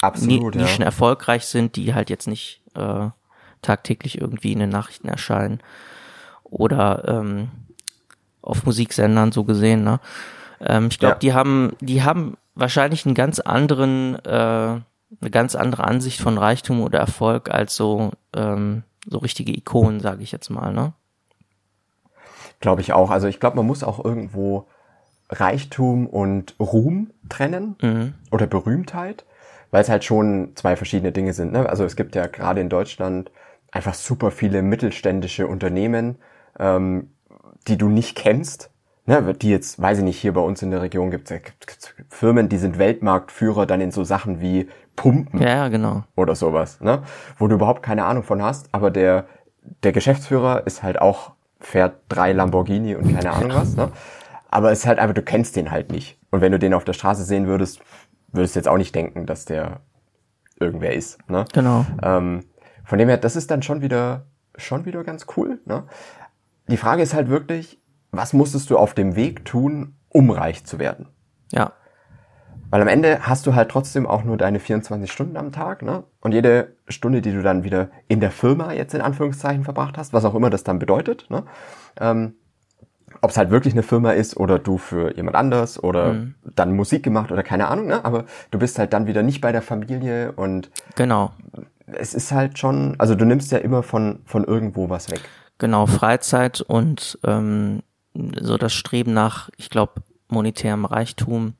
[0.00, 3.08] Absolut, Ni Nischen erfolgreich sind, die halt jetzt nicht äh,
[3.62, 5.60] tagtäglich irgendwie in den Nachrichten erscheinen
[6.44, 7.48] oder ähm,
[8.42, 10.00] auf Musiksendern so gesehen, ne?
[10.60, 11.18] Ähm, ich glaube, ja.
[11.18, 16.82] die haben, die haben wahrscheinlich einen ganz anderen, äh, eine ganz andere Ansicht von Reichtum
[16.82, 20.92] oder Erfolg als so, ähm, so richtige Ikonen, sage ich jetzt mal, ne?
[22.60, 23.10] Glaube ich auch.
[23.10, 24.66] Also ich glaube, man muss auch irgendwo
[25.30, 28.14] Reichtum und Ruhm trennen mhm.
[28.30, 29.24] oder Berühmtheit,
[29.70, 31.52] weil es halt schon zwei verschiedene Dinge sind.
[31.52, 31.68] Ne?
[31.68, 33.30] Also es gibt ja gerade in Deutschland
[33.70, 36.16] einfach super viele mittelständische Unternehmen,
[36.58, 37.12] ähm,
[37.68, 38.70] die du nicht kennst,
[39.08, 41.40] ne, die jetzt, weiß ich nicht, hier bei uns in der Region gibt es
[42.10, 45.40] Firmen, die sind Weltmarktführer dann in so Sachen wie Pumpen.
[45.40, 46.04] Ja, genau.
[46.14, 47.02] Oder sowas, ne?
[47.38, 49.26] Wo du überhaupt keine Ahnung von hast, aber der,
[49.82, 53.90] der Geschäftsführer ist halt auch, fährt drei Lamborghini und keine Ahnung was, ne?
[54.50, 56.18] Aber es ist halt einfach, du kennst den halt nicht.
[56.30, 57.80] Und wenn du den auf der Straße sehen würdest,
[58.32, 59.80] würdest du jetzt auch nicht denken, dass der
[60.60, 61.46] irgendwer ist, ne?
[61.54, 61.86] Genau.
[62.02, 62.44] Ähm,
[62.84, 65.84] von dem her, das ist dann schon wieder, schon wieder ganz cool, ne?
[66.68, 70.78] Die Frage ist halt wirklich, was musstest du auf dem Weg tun, um reich zu
[70.78, 71.08] werden?
[71.52, 71.72] Ja.
[72.70, 76.04] Weil am Ende hast du halt trotzdem auch nur deine 24 Stunden am Tag, ne?
[76.20, 80.12] Und jede Stunde, die du dann wieder in der Firma jetzt in Anführungszeichen verbracht hast,
[80.12, 81.44] was auch immer das dann bedeutet, ne?
[81.98, 82.34] Ähm,
[83.22, 86.34] ob es halt wirklich eine Firma ist oder du für jemand anders oder mhm.
[86.54, 88.04] dann Musik gemacht oder keine Ahnung, ne?
[88.04, 91.32] Aber du bist halt dann wieder nicht bei der Familie und genau.
[91.86, 95.22] Es ist halt schon, also du nimmst ja immer von von irgendwo was weg.
[95.56, 97.82] Genau, Freizeit und ähm,
[98.40, 101.54] so das Streben nach, ich glaube, monetärem Reichtum,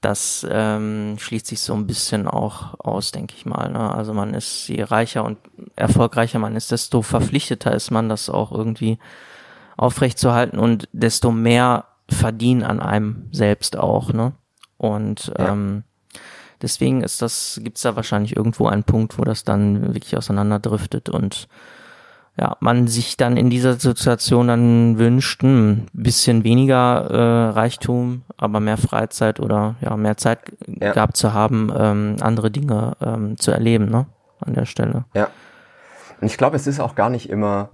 [0.00, 3.70] das ähm, schließt sich so ein bisschen auch aus, denke ich mal.
[3.70, 3.94] Ne?
[3.94, 5.38] Also man ist, je reicher und
[5.76, 8.98] erfolgreicher man ist, desto verpflichteter ist man, das auch irgendwie
[9.76, 14.12] aufrechtzuerhalten und desto mehr verdienen an einem selbst auch.
[14.12, 14.32] Ne?
[14.76, 15.52] Und ja.
[15.52, 15.84] ähm,
[16.60, 21.48] deswegen ist das, gibt's da wahrscheinlich irgendwo einen Punkt, wo das dann wirklich auseinanderdriftet und
[22.36, 28.22] ja, man sich dann in dieser Situation dann wünscht, ein hm, bisschen weniger äh, Reichtum,
[28.36, 30.92] aber mehr Freizeit oder ja, mehr Zeit ja.
[30.92, 34.06] gehabt zu haben, ähm, andere Dinge ähm, zu erleben, ne?
[34.40, 35.04] An der Stelle.
[35.14, 35.28] Ja.
[36.20, 37.70] Und ich glaube, es ist auch gar nicht immer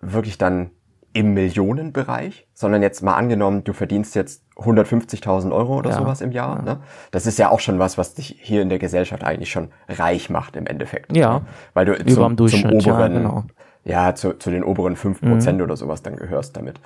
[0.00, 0.70] wirklich dann
[1.14, 5.96] im Millionenbereich, sondern jetzt mal angenommen, du verdienst jetzt 150.000 Euro oder ja.
[5.96, 6.58] sowas im Jahr.
[6.58, 6.62] Ja.
[6.62, 6.80] Ne?
[7.10, 10.30] Das ist ja auch schon was, was dich hier in der Gesellschaft eigentlich schon reich
[10.30, 11.16] macht im Endeffekt.
[11.16, 11.40] Ja.
[11.40, 11.46] Ne?
[11.74, 13.44] Weil du zum, zum oberen, ja, genau
[13.84, 15.64] ja, zu, zu den oberen fünf Prozent mhm.
[15.64, 16.80] oder sowas dann gehörst damit.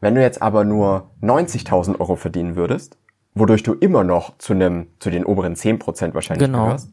[0.00, 2.98] Wenn du jetzt aber nur 90.000 Euro verdienen würdest,
[3.34, 6.64] wodurch du immer noch zu einem, zu den oberen zehn Prozent wahrscheinlich genau.
[6.64, 6.92] gehörst,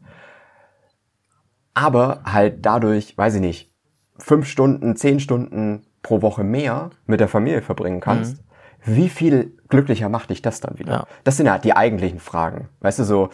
[1.74, 3.72] aber halt dadurch, weiß ich nicht,
[4.17, 8.96] fünf Stunden, zehn Stunden pro Woche mehr mit der Familie verbringen kannst, mhm.
[8.96, 10.91] wie viel glücklicher macht dich das dann wieder?
[10.91, 11.08] Ja.
[11.24, 12.70] Das sind ja die eigentlichen Fragen.
[12.80, 13.30] Weißt du, so,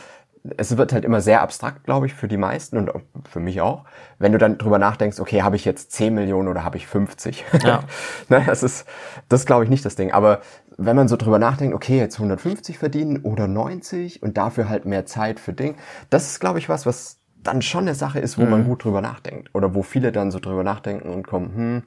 [0.57, 2.91] es wird halt immer sehr abstrakt, glaube ich, für die meisten und
[3.29, 3.85] für mich auch.
[4.19, 7.45] Wenn du dann drüber nachdenkst, okay, habe ich jetzt 10 Millionen oder habe ich 50?
[7.63, 7.83] Ja.
[8.29, 8.85] ne, das ist,
[9.29, 10.11] das glaube ich nicht das Ding.
[10.11, 10.41] Aber
[10.77, 15.05] wenn man so drüber nachdenkt, okay, jetzt 150 verdienen oder 90 und dafür halt mehr
[15.05, 15.75] Zeit für Ding,
[16.09, 18.49] das ist, glaube ich, was, was dann schon eine Sache ist, wo mhm.
[18.49, 19.49] man gut drüber nachdenkt.
[19.53, 21.83] Oder wo viele dann so drüber nachdenken und kommen, hm,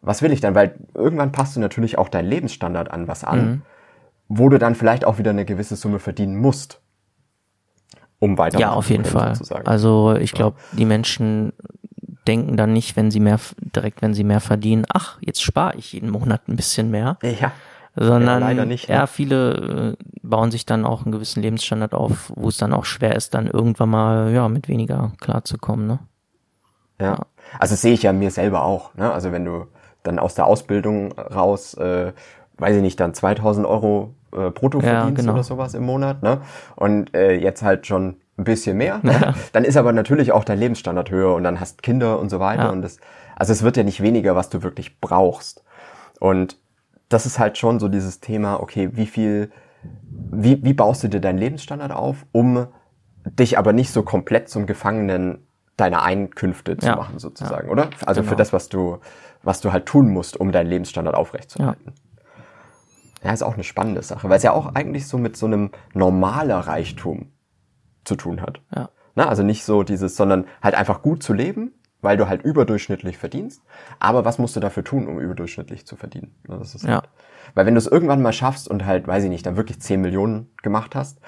[0.00, 0.54] was will ich dann?
[0.54, 3.62] Weil irgendwann passt du natürlich auch deinen Lebensstandard an was an, mhm.
[4.28, 6.80] wo du dann vielleicht auch wieder eine gewisse Summe verdienen musst,
[8.18, 8.58] um weiter.
[8.58, 9.34] Ja, auf jeden Fall.
[9.34, 9.66] Sozusagen.
[9.66, 10.78] Also ich glaube, ja.
[10.78, 11.52] die Menschen
[12.26, 15.92] denken dann nicht, wenn sie mehr direkt, wenn sie mehr verdienen, ach, jetzt spare ich
[15.92, 17.18] jeden Monat ein bisschen mehr.
[17.22, 17.52] Ja.
[17.98, 18.94] Sondern ja, nicht, ne?
[18.94, 22.84] ja viele äh, bauen sich dann auch einen gewissen Lebensstandard auf, wo es dann auch
[22.84, 25.86] schwer ist, dann irgendwann mal ja mit weniger klarzukommen.
[25.86, 25.98] Ne?
[27.00, 27.06] Ja.
[27.06, 27.26] ja.
[27.58, 28.94] Also das sehe ich ja mir selber auch.
[28.94, 29.10] Ne?
[29.10, 29.66] Also wenn du
[30.02, 32.12] dann aus der Ausbildung raus, äh,
[32.58, 35.34] weiß ich nicht, dann 2000 Euro äh, brutto ja, verdienst genau.
[35.34, 36.40] oder sowas im Monat, ne?
[36.74, 39.12] Und äh, jetzt halt schon ein bisschen mehr, ne?
[39.12, 39.34] ja.
[39.52, 42.64] dann ist aber natürlich auch dein Lebensstandard höher und dann hast Kinder und so weiter
[42.64, 42.70] ja.
[42.70, 42.98] und das,
[43.34, 45.64] also es wird ja nicht weniger, was du wirklich brauchst.
[46.20, 46.58] Und
[47.08, 49.50] das ist halt schon so dieses Thema, okay, wie viel,
[50.30, 52.66] wie, wie baust du dir deinen Lebensstandard auf, um
[53.24, 56.96] dich aber nicht so komplett zum Gefangenen deiner Einkünfte zu ja.
[56.96, 57.90] machen, sozusagen, oder?
[58.06, 58.30] Also genau.
[58.30, 58.98] für das, was du,
[59.42, 61.92] was du halt tun musst, um deinen Lebensstandard aufrechtzuerhalten.
[61.94, 62.05] Ja.
[63.26, 65.72] Ja, ist auch eine spannende Sache, weil es ja auch eigentlich so mit so einem
[65.94, 67.32] normaler Reichtum
[68.04, 68.60] zu tun hat.
[68.74, 68.88] Ja.
[69.16, 73.18] Na, also nicht so dieses, sondern halt einfach gut zu leben, weil du halt überdurchschnittlich
[73.18, 73.62] verdienst.
[73.98, 76.36] Aber was musst du dafür tun, um überdurchschnittlich zu verdienen?
[76.44, 76.96] Das ist ja.
[76.96, 77.08] Halt,
[77.54, 80.00] weil wenn du es irgendwann mal schaffst und halt, weiß ich nicht, dann wirklich 10
[80.00, 81.18] Millionen gemacht hast,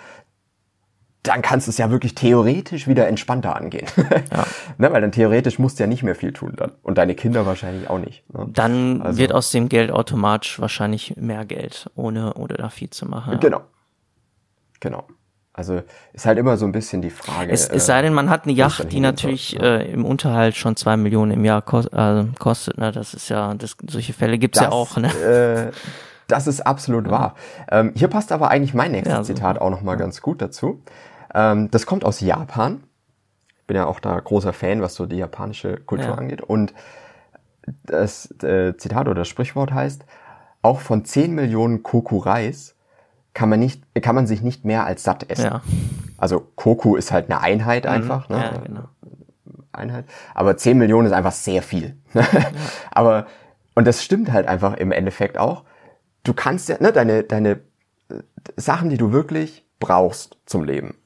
[1.29, 3.87] dann kannst du es ja wirklich theoretisch wieder entspannter angehen.
[4.31, 4.45] Ja.
[4.79, 6.73] ne, weil dann theoretisch musst du ja nicht mehr viel tun dann.
[6.83, 8.23] Und deine Kinder wahrscheinlich auch nicht.
[8.33, 8.47] Ne?
[8.53, 13.07] Dann also, wird aus dem Geld automatisch wahrscheinlich mehr Geld, ohne, ohne da viel zu
[13.07, 13.39] machen.
[13.41, 13.63] Genau.
[14.81, 15.05] Genau.
[15.53, 17.51] Also ist halt immer so ein bisschen die Frage.
[17.51, 19.79] Es, es sei denn, man hat eine Yacht, die natürlich ja.
[19.79, 22.79] äh, im Unterhalt schon zwei Millionen im Jahr kost, äh, kostet.
[22.79, 22.93] Ne?
[22.93, 24.97] Das ist ja, das, solche Fälle gibt's das, ja auch.
[24.97, 25.09] Ne?
[25.09, 25.73] Äh,
[26.29, 27.11] das ist absolut ja.
[27.11, 27.35] wahr.
[27.71, 30.83] Ähm, hier passt aber eigentlich mein nächstes ja, Zitat auch nochmal ganz gut dazu.
[31.35, 32.85] Ähm, das kommt aus Japan.
[33.61, 36.41] Ich bin ja auch da großer Fan, was so die japanische Kultur angeht.
[36.41, 36.73] Und
[37.85, 40.05] das äh, Zitat oder das Sprichwort heißt,
[40.63, 42.75] auch von 10 Millionen Koku Reis
[43.35, 45.45] kann man nicht, kann man sich nicht mehr als satt essen.
[45.45, 45.63] Ja.
[46.17, 47.91] Also Koku ist halt eine Einheit mhm.
[47.91, 48.37] einfach, mhm.
[48.37, 48.43] ne?
[48.43, 48.89] Ja, genau.
[49.73, 50.07] Einheit.
[50.35, 51.97] Aber 10 Millionen ist einfach sehr viel.
[52.15, 52.27] ja.
[52.91, 53.27] Aber,
[53.75, 55.65] und das stimmt halt einfach im Endeffekt auch.
[56.25, 57.61] Du kannst ja, ne, deine, deine
[58.09, 58.23] äh,
[58.57, 60.97] Sachen, die du wirklich brauchst zum Leben,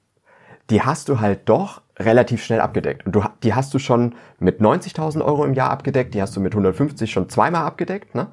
[0.71, 3.07] die hast du halt doch relativ schnell abgedeckt.
[3.07, 6.41] Und du, die hast du schon mit 90.000 Euro im Jahr abgedeckt, die hast du
[6.41, 8.15] mit 150 schon zweimal abgedeckt.
[8.15, 8.29] Ne?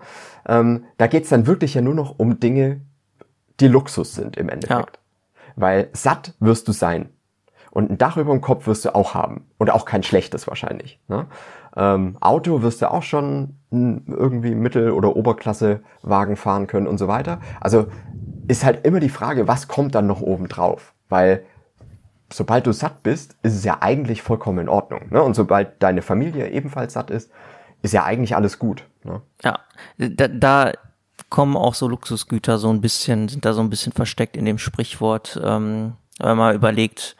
[0.48, 2.82] Ähm, da geht's dann wirklich ja nur noch um Dinge,
[3.60, 4.96] die Luxus sind im Endeffekt.
[4.96, 5.52] Ja.
[5.56, 7.10] Weil satt wirst du sein.
[7.72, 9.46] Und ein Dach über dem Kopf wirst du auch haben.
[9.58, 11.00] Und auch kein schlechtes wahrscheinlich.
[11.08, 11.28] Ne?
[11.76, 17.40] Ähm, Auto wirst du auch schon irgendwie Mittel- oder Oberklasse-Wagen fahren können und so weiter.
[17.62, 17.88] Also
[18.48, 20.94] ist halt immer die Frage, was kommt dann noch oben drauf?
[21.10, 21.44] Weil
[22.32, 25.08] sobald du satt bist, ist es ja eigentlich vollkommen in Ordnung.
[25.10, 25.22] Ne?
[25.22, 27.32] Und sobald deine Familie ebenfalls satt ist,
[27.82, 28.84] ist ja eigentlich alles gut.
[29.04, 29.22] Ne?
[29.44, 29.60] Ja,
[29.98, 30.74] da, da
[31.30, 34.58] kommen auch so Luxusgüter so ein bisschen, sind da so ein bisschen versteckt in dem
[34.58, 37.16] Sprichwort, ähm, wenn man mal überlegt.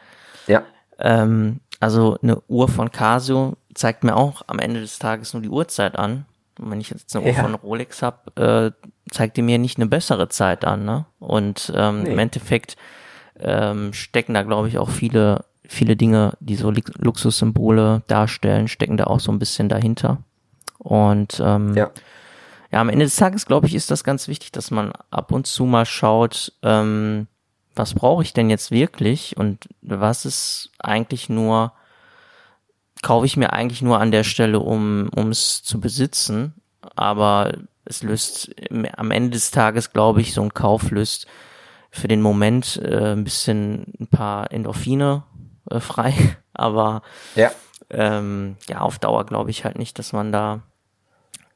[0.46, 0.62] Ja.
[0.98, 5.48] Ähm, also eine Uhr von Casio zeigt mir auch am Ende des Tages nur die
[5.48, 6.26] Uhrzeit an.
[6.58, 7.42] Und wenn ich jetzt eine Uhr ja.
[7.42, 10.84] von Rolex habe, äh, zeigt die mir nicht eine bessere Zeit an.
[10.84, 11.06] Ne?
[11.18, 12.12] Und ähm, nee.
[12.12, 12.76] im Endeffekt
[13.42, 19.04] ähm, stecken da, glaube ich, auch viele, viele Dinge, die so Luxussymbole darstellen, stecken da
[19.04, 20.18] auch so ein bisschen dahinter.
[20.78, 21.90] Und ähm, ja
[22.72, 25.46] ja, am Ende des Tages, glaube ich, ist das ganz wichtig, dass man ab und
[25.46, 27.26] zu mal schaut, ähm,
[27.74, 31.72] was brauche ich denn jetzt wirklich und was ist eigentlich nur,
[33.02, 36.54] kaufe ich mir eigentlich nur an der Stelle, um um es zu besitzen,
[36.94, 41.26] aber es löst am Ende des Tages, glaube ich, so ein Kauf löst
[41.90, 45.24] für den Moment äh, ein bisschen ein paar Endorphine
[45.70, 46.14] äh, frei,
[46.52, 47.02] aber
[47.34, 47.50] ja.
[47.92, 50.60] Ähm, ja, auf Dauer glaube ich halt nicht, dass man da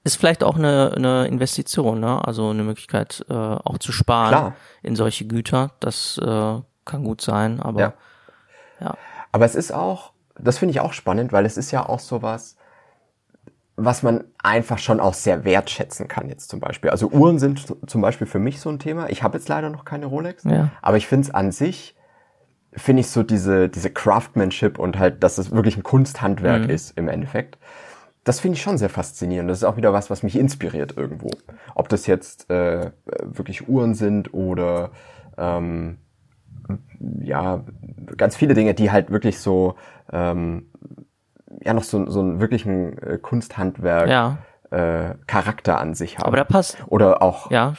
[0.04, 2.22] ist vielleicht auch eine, eine Investition, ne?
[2.24, 4.56] also eine Möglichkeit äh, auch zu sparen Klar.
[4.82, 5.70] in solche Güter.
[5.80, 7.92] Das äh, kann gut sein, aber ja.
[8.80, 8.94] ja.
[9.32, 12.56] Aber es ist auch, das finde ich auch spannend, weil es ist ja auch sowas,
[13.76, 16.90] was man einfach schon auch sehr wertschätzen kann jetzt zum Beispiel.
[16.90, 19.10] Also Uhren sind zum Beispiel für mich so ein Thema.
[19.10, 20.70] Ich habe jetzt leider noch keine Rolex, ja.
[20.80, 21.96] aber ich finde es an sich,
[22.72, 26.70] finde ich so diese, diese Craftsmanship und halt, dass es wirklich ein Kunsthandwerk mhm.
[26.70, 27.58] ist im Endeffekt
[28.24, 29.50] das finde ich schon sehr faszinierend.
[29.50, 31.30] Das ist auch wieder was, was mich inspiriert irgendwo.
[31.74, 32.90] Ob das jetzt äh,
[33.22, 34.90] wirklich Uhren sind oder
[35.36, 35.98] ähm,
[37.20, 37.62] ja,
[38.16, 39.74] ganz viele Dinge, die halt wirklich so,
[40.10, 40.70] ähm,
[41.62, 44.38] ja, noch so, so einen wirklichen äh, Kunsthandwerk ja.
[44.70, 46.26] äh, Charakter an sich haben.
[46.26, 46.78] Aber da passt.
[46.86, 47.74] Oder auch, ja.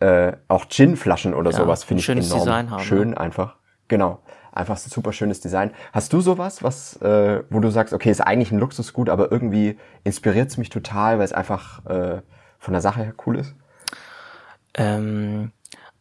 [0.00, 3.18] äh, auch Ginflaschen oder ja, sowas finde ich enorm Design haben, schön ne?
[3.18, 3.56] einfach.
[3.88, 4.20] Genau.
[4.52, 5.72] Einfach so super schönes Design.
[5.92, 9.78] Hast du sowas, was, äh, wo du sagst, okay, ist eigentlich ein Luxusgut, aber irgendwie
[10.04, 12.22] inspiriert es mich total, weil es einfach äh,
[12.60, 13.54] von der Sache her cool ist?
[14.74, 15.50] Ähm,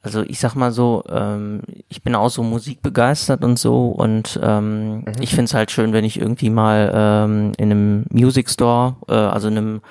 [0.03, 4.97] also ich sag mal so, ähm, ich bin auch so musikbegeistert und so und ähm,
[4.97, 5.05] mhm.
[5.21, 9.47] ich find's halt schön, wenn ich irgendwie mal ähm, in einem Music Store, äh, also
[9.47, 9.81] in einem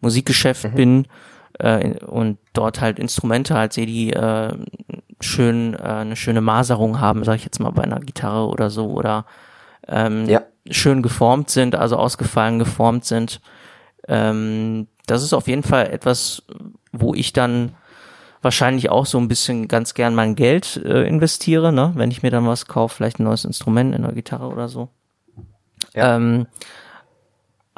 [0.00, 0.74] Musikgeschäft mhm.
[0.74, 1.06] bin
[1.60, 4.52] äh, und dort halt Instrumente halt sehe, die äh,
[5.20, 8.88] schön äh, eine schöne Maserung haben, sage ich jetzt mal bei einer Gitarre oder so
[8.88, 9.24] oder
[9.86, 10.42] ähm, ja.
[10.68, 13.40] schön geformt sind, also ausgefallen geformt sind.
[14.08, 16.42] Ähm, das ist auf jeden Fall etwas,
[16.90, 17.76] wo ich dann
[18.42, 21.92] wahrscheinlich auch so ein bisschen ganz gern mein Geld äh, investiere, ne?
[21.94, 24.88] wenn ich mir dann was kaufe, vielleicht ein neues Instrument in der Gitarre oder so.
[25.94, 26.16] Ja.
[26.16, 26.46] Ähm,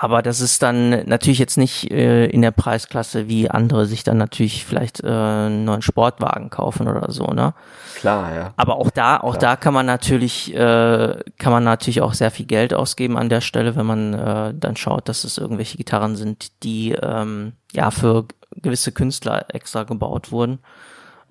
[0.03, 4.19] aber das ist dann natürlich jetzt nicht äh, in der Preisklasse, wie andere sich dann
[4.19, 7.55] natürlich vielleicht äh, einen neuen Sportwagen kaufen oder so, ne?
[7.95, 8.53] Klar, ja.
[8.57, 9.53] Aber auch da, auch Klar.
[9.53, 13.41] da kann man natürlich, äh, kann man natürlich auch sehr viel Geld ausgeben an der
[13.41, 18.25] Stelle, wenn man äh, dann schaut, dass es irgendwelche Gitarren sind, die ähm, ja für
[18.57, 20.59] gewisse Künstler extra gebaut wurden.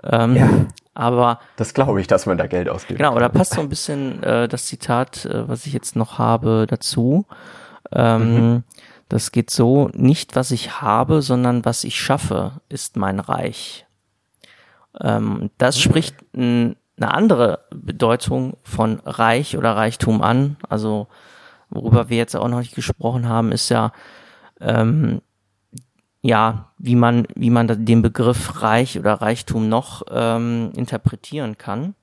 [0.02, 0.50] Ähm, ja.
[0.94, 3.00] Aber das glaube ich, dass man da Geld ausgibt.
[3.00, 6.68] Genau, da passt so ein bisschen äh, das Zitat, äh, was ich jetzt noch habe,
[6.70, 7.26] dazu.
[7.94, 8.64] Ähm, mhm.
[9.10, 13.86] Das geht so, nicht was ich habe, sondern was ich schaffe, ist mein Reich.
[15.00, 15.82] Ähm, das mhm.
[15.82, 20.58] spricht eine andere Bedeutung von Reich oder Reichtum an.
[20.70, 21.08] Also
[21.70, 23.92] worüber wir jetzt auch noch nicht gesprochen haben, ist ja,
[24.60, 25.22] ähm,
[26.22, 31.96] ja, wie man, wie man den Begriff Reich oder Reichtum noch ähm, interpretieren kann.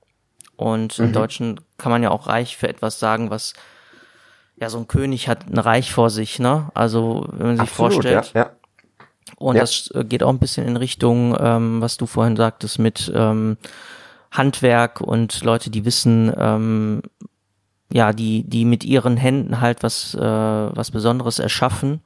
[0.57, 1.07] Und mhm.
[1.07, 3.55] im Deutschen kann man ja auch reich für etwas sagen, was
[4.61, 6.71] ja, so ein König hat ein Reich vor sich, ne?
[6.75, 8.33] Also, wenn man sich Absolut, vorstellt.
[8.35, 8.51] Ja, ja.
[9.37, 9.61] Und ja.
[9.61, 13.57] das äh, geht auch ein bisschen in Richtung, ähm, was du vorhin sagtest, mit ähm,
[14.31, 17.03] Handwerk und Leute, die wissen, ähm,
[17.93, 22.01] ja, die, die mit ihren Händen halt was, äh, was Besonderes erschaffen.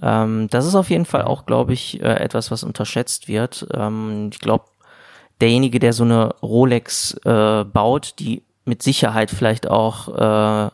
[0.00, 3.66] Ähm, das ist auf jeden Fall auch, glaube ich, äh, etwas, was unterschätzt wird.
[3.74, 4.64] Ähm, ich glaube,
[5.40, 10.70] derjenige, der so eine Rolex äh, baut, die mit Sicherheit vielleicht auch äh,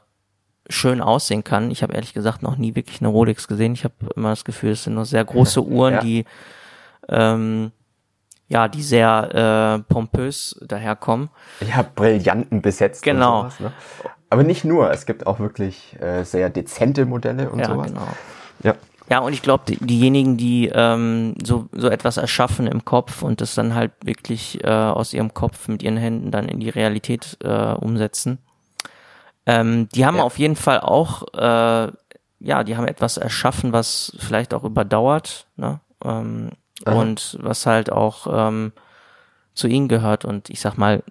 [0.69, 1.71] schön aussehen kann.
[1.71, 3.75] Ich habe ehrlich gesagt noch nie wirklich eine Rolex gesehen.
[3.75, 6.01] Ich habe immer das Gefühl, es sind nur sehr große Uhren, ja.
[6.01, 6.25] die
[7.09, 7.73] ähm,
[8.49, 11.31] ja, die sehr äh, pompös daherkommen.
[11.61, 13.03] Ja, Brillanten besetzt.
[13.03, 13.43] Genau.
[13.43, 13.73] Sowas, ne?
[14.31, 17.89] Aber nicht nur, es gibt auch wirklich äh, sehr dezente Modelle und ja, sowas.
[17.89, 18.09] Genau.
[18.63, 18.75] Ja.
[19.09, 23.41] Ja, und ich glaube, die, diejenigen, die ähm, so, so etwas erschaffen im Kopf und
[23.41, 27.39] das dann halt wirklich äh, aus ihrem Kopf mit ihren Händen dann in die Realität
[27.45, 28.39] äh, umsetzen,
[29.47, 30.23] ähm, die haben ja.
[30.23, 31.93] auf jeden Fall auch, äh,
[32.41, 35.81] ja, die haben etwas erschaffen, was vielleicht auch überdauert, ne?
[36.05, 36.51] Ähm,
[36.85, 38.73] und was halt auch ähm,
[39.55, 40.25] zu ihnen gehört.
[40.25, 41.03] Und ich sag mal,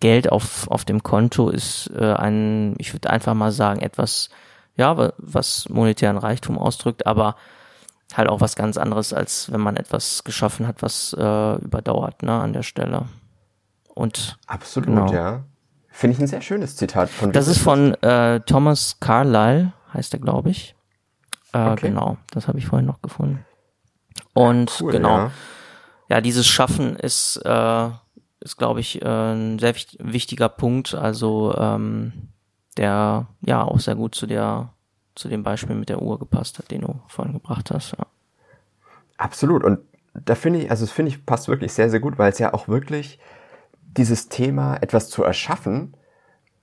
[0.00, 4.30] Geld auf, auf dem Konto ist äh, ein, ich würde einfach mal sagen, etwas,
[4.76, 7.36] ja, was monetären Reichtum ausdrückt, aber
[8.14, 12.32] halt auch was ganz anderes, als wenn man etwas geschaffen hat, was äh, überdauert, ne,
[12.32, 13.06] an der Stelle.
[13.94, 15.12] Und absolut, genau.
[15.12, 15.44] ja.
[15.96, 20.20] Finde ich ein sehr schönes Zitat von Das ist von äh, Thomas Carlyle, heißt er,
[20.20, 20.74] glaube ich.
[21.54, 21.88] Äh, okay.
[21.88, 23.46] Genau, das habe ich vorhin noch gefunden.
[24.34, 25.30] Und cool, genau, ja.
[26.10, 26.20] ja.
[26.20, 27.88] dieses Schaffen ist, äh,
[28.40, 30.94] ist glaube ich, äh, ein sehr wichtiger Punkt.
[30.94, 32.12] Also ähm,
[32.76, 34.74] der ja auch sehr gut zu der
[35.14, 37.92] zu dem Beispiel mit der Uhr gepasst hat, den du vorhin gebracht hast.
[37.92, 38.04] Ja.
[39.16, 39.64] Absolut.
[39.64, 39.78] Und
[40.12, 42.52] da finde ich, also das finde ich passt wirklich sehr, sehr gut, weil es ja
[42.52, 43.18] auch wirklich
[43.96, 45.96] dieses Thema, etwas zu erschaffen,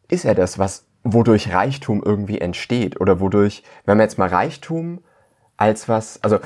[0.08, 5.04] ist ja das, was, wodurch Reichtum irgendwie entsteht oder wodurch, wenn man jetzt mal Reichtum
[5.58, 6.40] als was, also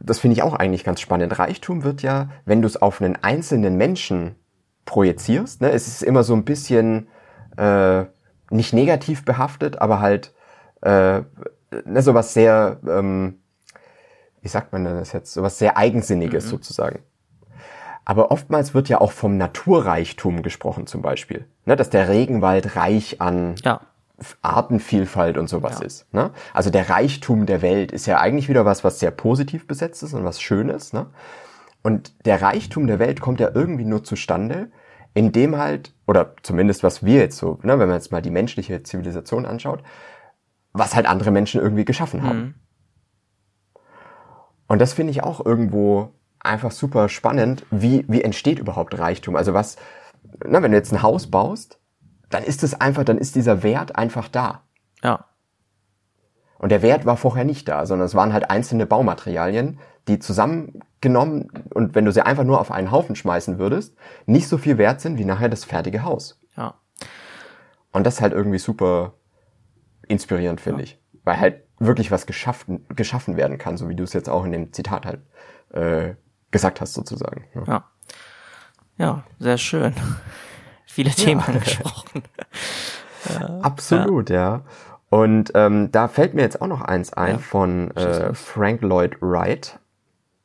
[0.00, 1.38] das finde ich auch eigentlich ganz spannend.
[1.38, 4.36] Reichtum wird ja, wenn du es auf einen einzelnen Menschen
[4.84, 7.08] projizierst, ne, es ist immer so ein bisschen
[7.56, 8.04] äh,
[8.50, 10.34] nicht negativ behaftet, aber halt
[10.82, 11.22] äh,
[11.84, 13.40] ne, sowas sehr, ähm,
[14.40, 16.50] wie sagt man denn das jetzt, sowas sehr Eigensinniges mhm.
[16.50, 16.98] sozusagen.
[18.04, 21.46] Aber oftmals wird ja auch vom Naturreichtum gesprochen zum Beispiel.
[21.66, 23.80] Ne, dass der Regenwald reich an ja.
[24.42, 25.86] Artenvielfalt und sowas ja.
[25.86, 26.12] ist.
[26.12, 26.30] Ne?
[26.52, 30.14] Also der Reichtum der Welt ist ja eigentlich wieder was, was sehr positiv besetzt ist
[30.14, 30.92] und was Schönes.
[30.92, 31.06] Ne?
[31.82, 34.70] Und der Reichtum der Welt kommt ja irgendwie nur zustande,
[35.14, 38.82] indem halt, oder zumindest was wir jetzt so, ne, wenn man jetzt mal die menschliche
[38.82, 39.82] Zivilisation anschaut,
[40.72, 42.38] was halt andere Menschen irgendwie geschaffen haben.
[42.38, 42.54] Mhm.
[44.68, 46.12] Und das finde ich auch irgendwo
[46.44, 49.36] einfach super spannend, wie, wie entsteht überhaupt Reichtum?
[49.36, 49.76] Also was,
[50.44, 51.78] na, wenn du jetzt ein Haus baust,
[52.30, 54.62] dann ist es einfach, dann ist dieser Wert einfach da.
[55.02, 55.26] Ja.
[56.58, 61.50] Und der Wert war vorher nicht da, sondern es waren halt einzelne Baumaterialien, die zusammengenommen
[61.74, 65.00] und wenn du sie einfach nur auf einen Haufen schmeißen würdest, nicht so viel wert
[65.00, 66.40] sind wie nachher das fertige Haus.
[66.56, 66.74] Ja.
[67.92, 69.14] Und das ist halt irgendwie super
[70.08, 70.84] inspirierend, finde ja.
[70.84, 71.00] ich.
[71.24, 74.52] Weil halt wirklich was geschaffen, geschaffen werden kann, so wie du es jetzt auch in
[74.52, 75.20] dem Zitat halt
[75.72, 76.14] äh,
[76.52, 77.44] gesagt hast, sozusagen.
[77.54, 77.62] Ja.
[77.66, 77.84] ja.
[78.98, 79.94] ja sehr schön.
[80.86, 81.46] Viele Themen ja.
[81.46, 82.22] angesprochen.
[83.62, 84.62] Absolut, ja.
[85.08, 89.78] Und ähm, da fällt mir jetzt auch noch eins ein von äh, Frank Lloyd Wright,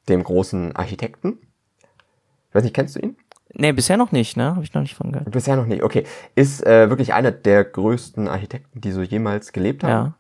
[0.10, 1.40] dem großen Architekten.
[2.50, 3.18] Ich weiß nicht, kennst du ihn?
[3.54, 4.56] Nee, bisher noch nicht, ne?
[4.56, 5.32] Habe ich noch nicht von gehört.
[5.32, 6.04] Bisher noch nicht, okay.
[6.36, 9.90] Ist äh, wirklich einer der größten Architekten, die so jemals gelebt haben.
[9.90, 10.14] Ja.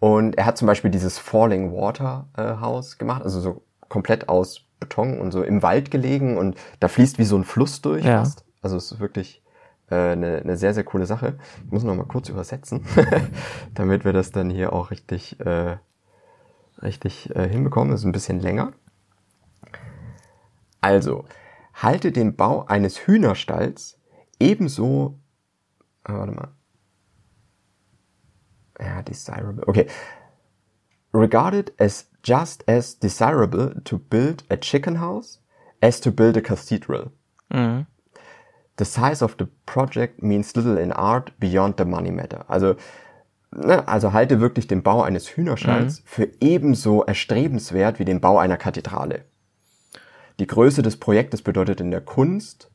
[0.00, 4.63] Und er hat zum Beispiel dieses Falling Water äh, Haus gemacht, also so komplett aus
[4.84, 8.04] Beton und so im Wald gelegen und da fließt wie so ein Fluss durch.
[8.04, 8.20] Ja.
[8.20, 8.44] Fast.
[8.62, 9.42] Also es ist wirklich
[9.90, 11.38] äh, eine, eine sehr, sehr coole Sache.
[11.64, 12.84] Ich muss noch mal kurz übersetzen,
[13.74, 15.76] damit wir das dann hier auch richtig, äh,
[16.82, 17.90] richtig äh, hinbekommen.
[17.90, 18.72] Das ist ein bisschen länger.
[20.80, 21.24] Also,
[21.74, 23.98] halte den Bau eines Hühnerstalls
[24.38, 25.18] ebenso,
[26.04, 26.48] ah, warte mal,
[28.78, 29.86] ja, desirable, okay,
[31.12, 35.38] regarded as just as desirable to build a chicken house
[35.80, 37.12] as to build a cathedral.
[37.52, 37.86] Mhm.
[38.76, 42.44] The size of the project means little in art beyond the money matter.
[42.48, 42.74] Also,
[43.52, 46.04] ne, also halte wirklich den Bau eines Hühnerstalls mhm.
[46.06, 49.24] für ebenso erstrebenswert wie den Bau einer Kathedrale.
[50.40, 52.70] Die Größe des Projektes bedeutet in der Kunst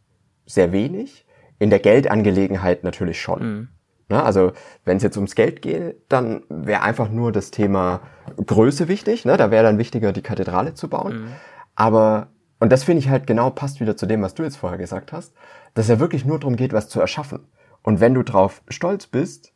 [0.46, 1.26] sehr wenig,
[1.58, 3.42] in der Geldangelegenheit natürlich schon.
[3.42, 3.68] Mhm.
[4.10, 4.54] Ne, also
[4.86, 8.02] wenn es jetzt ums Geld geht, dann wäre einfach nur das Thema
[8.44, 9.24] Größe wichtig.
[9.24, 9.38] Ne?
[9.38, 11.22] Da wäre dann wichtiger, die Kathedrale zu bauen.
[11.22, 11.28] Mhm.
[11.76, 12.28] Aber,
[12.60, 15.14] und das finde ich halt genau passt wieder zu dem, was du jetzt vorher gesagt
[15.14, 15.34] hast,
[15.76, 17.48] dass es ja wirklich nur darum geht, was zu erschaffen.
[17.84, 19.54] Und wenn du drauf stolz bist,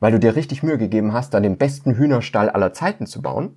[0.00, 3.56] weil du dir richtig Mühe gegeben hast, dann den besten Hühnerstall aller Zeiten zu bauen,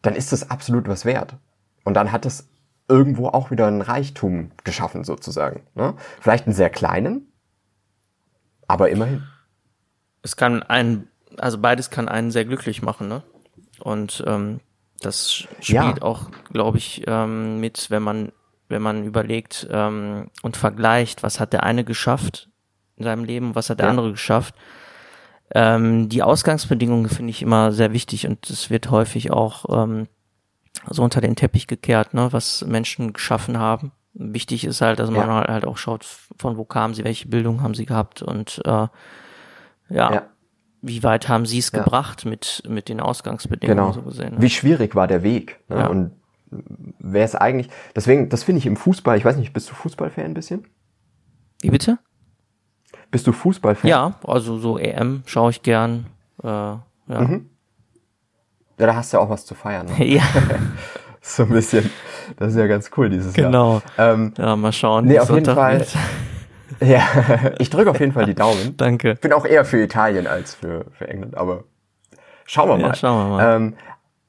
[0.00, 1.36] dann ist das absolut was wert.
[1.84, 2.48] Und dann hat es
[2.88, 5.62] irgendwo auch wieder ein Reichtum geschaffen, sozusagen.
[5.74, 5.94] Ne?
[6.20, 7.32] Vielleicht einen sehr kleinen,
[8.68, 9.24] aber immerhin.
[10.22, 11.08] Es kann einen,
[11.38, 13.22] also beides kann einen sehr glücklich machen, ne?
[13.80, 14.60] Und ähm,
[15.00, 16.02] das spielt ja.
[16.02, 18.32] auch, glaube ich, ähm, mit, wenn man,
[18.68, 22.48] wenn man überlegt ähm, und vergleicht, was hat der eine geschafft
[22.96, 23.90] in seinem Leben, was hat der ja.
[23.90, 24.54] andere geschafft.
[25.52, 30.06] Ähm, die Ausgangsbedingungen finde ich immer sehr wichtig und es wird häufig auch ähm,
[30.88, 33.92] so unter den Teppich gekehrt, ne, was Menschen geschaffen haben.
[34.12, 35.48] Wichtig ist halt, dass man ja.
[35.48, 38.86] halt auch schaut, von wo kamen sie, welche Bildung haben sie gehabt und äh,
[39.90, 40.22] ja, ja.
[40.82, 41.82] wie weit haben sie es ja.
[41.82, 43.92] gebracht mit, mit den Ausgangsbedingungen genau.
[43.92, 44.34] so gesehen.
[44.34, 44.42] Ne?
[44.42, 45.60] Wie schwierig war der Weg?
[45.68, 45.76] Ne?
[45.76, 45.86] Ja.
[45.88, 46.12] Und
[46.98, 50.24] wer ist eigentlich, deswegen, das finde ich im Fußball, ich weiß nicht, bist du Fußballfan
[50.24, 50.66] ein bisschen?
[51.62, 51.98] Wie bitte?
[53.10, 53.88] Bist du Fußballfan?
[53.88, 56.06] Ja, also so EM schaue ich gern.
[56.42, 56.82] Äh, ja.
[57.08, 57.50] Mhm.
[58.78, 59.86] Ja, da hast du ja auch was zu feiern.
[59.86, 60.06] Ne?
[60.14, 60.22] ja.
[61.20, 61.90] so ein bisschen.
[62.36, 63.72] Das ist ja ganz cool dieses genau.
[63.72, 63.82] Jahr.
[63.96, 64.12] Genau.
[64.12, 65.06] Ähm, ja, mal schauen.
[65.06, 65.86] Nee, auf jeden Fall.
[66.80, 67.02] Ja,
[67.58, 68.74] ich drücke auf jeden Fall die Daumen.
[68.76, 69.12] Danke.
[69.12, 71.64] Ich bin auch eher für Italien als für, für England, aber
[72.46, 72.88] schauen wir mal.
[72.88, 73.56] Ja, schauen wir mal.
[73.56, 73.76] Ähm,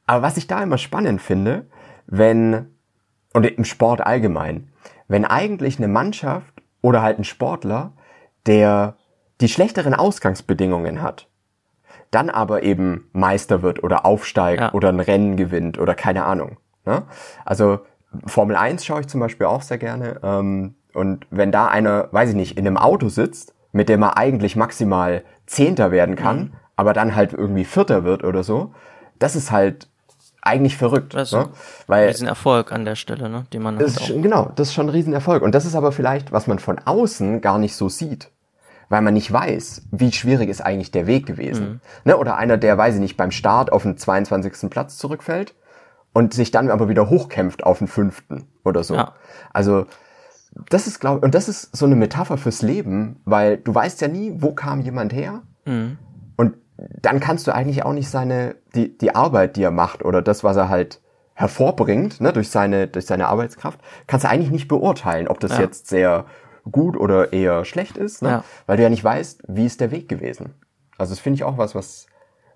[0.08, 1.68] aber was ich da immer spannend finde,
[2.08, 2.76] wenn,
[3.34, 4.70] und im Sport allgemein,
[5.08, 7.94] wenn eigentlich eine Mannschaft oder halt ein Sportler,
[8.46, 8.98] der
[9.40, 11.28] die schlechteren Ausgangsbedingungen hat,
[12.12, 14.74] dann aber eben Meister wird oder aufsteigt ja.
[14.74, 16.58] oder ein Rennen gewinnt oder keine Ahnung.
[16.86, 17.04] Ne?
[17.46, 17.80] Also
[18.26, 20.20] Formel 1 schaue ich zum Beispiel auch sehr gerne.
[20.22, 24.18] Ähm, und wenn da einer, weiß ich nicht, in einem Auto sitzt, mit dem er
[24.18, 26.52] eigentlich maximal Zehnter werden kann, mhm.
[26.76, 28.74] aber dann halt irgendwie Vierter wird oder so,
[29.20, 29.88] das ist halt
[30.42, 31.14] eigentlich verrückt.
[31.14, 31.50] Das ist ne?
[31.88, 33.46] Weil, ein Riesenerfolg an der Stelle, ne?
[33.54, 35.44] den man das ist, Genau, das ist schon ein Riesenerfolg.
[35.44, 38.32] Und das ist aber vielleicht, was man von außen gar nicht so sieht
[38.92, 41.66] weil man nicht weiß, wie schwierig ist eigentlich der Weg gewesen.
[41.66, 41.80] Mhm.
[42.04, 42.18] Ne?
[42.18, 44.70] Oder einer, der, weiß ich nicht, beim Start auf den 22.
[44.70, 45.56] Platz zurückfällt
[46.12, 48.96] und sich dann aber wieder hochkämpft auf den fünften oder so.
[48.96, 49.14] Ja.
[49.54, 49.86] Also
[50.70, 54.08] das ist, glaube und das ist so eine Metapher fürs Leben, weil du weißt ja
[54.08, 55.42] nie, wo kam jemand her.
[55.66, 55.98] Mhm.
[56.36, 56.56] Und
[57.02, 60.44] dann kannst du eigentlich auch nicht seine, die, die Arbeit, die er macht oder das,
[60.44, 61.02] was er halt
[61.34, 65.62] hervorbringt, ne, durch seine, durch seine Arbeitskraft, kannst du eigentlich nicht beurteilen, ob das ja.
[65.62, 66.26] jetzt sehr
[66.70, 68.30] gut oder eher schlecht ist, ne?
[68.30, 68.44] ja.
[68.68, 70.54] weil du ja nicht weißt, wie ist der Weg gewesen.
[70.98, 72.06] Also das finde ich auch was, was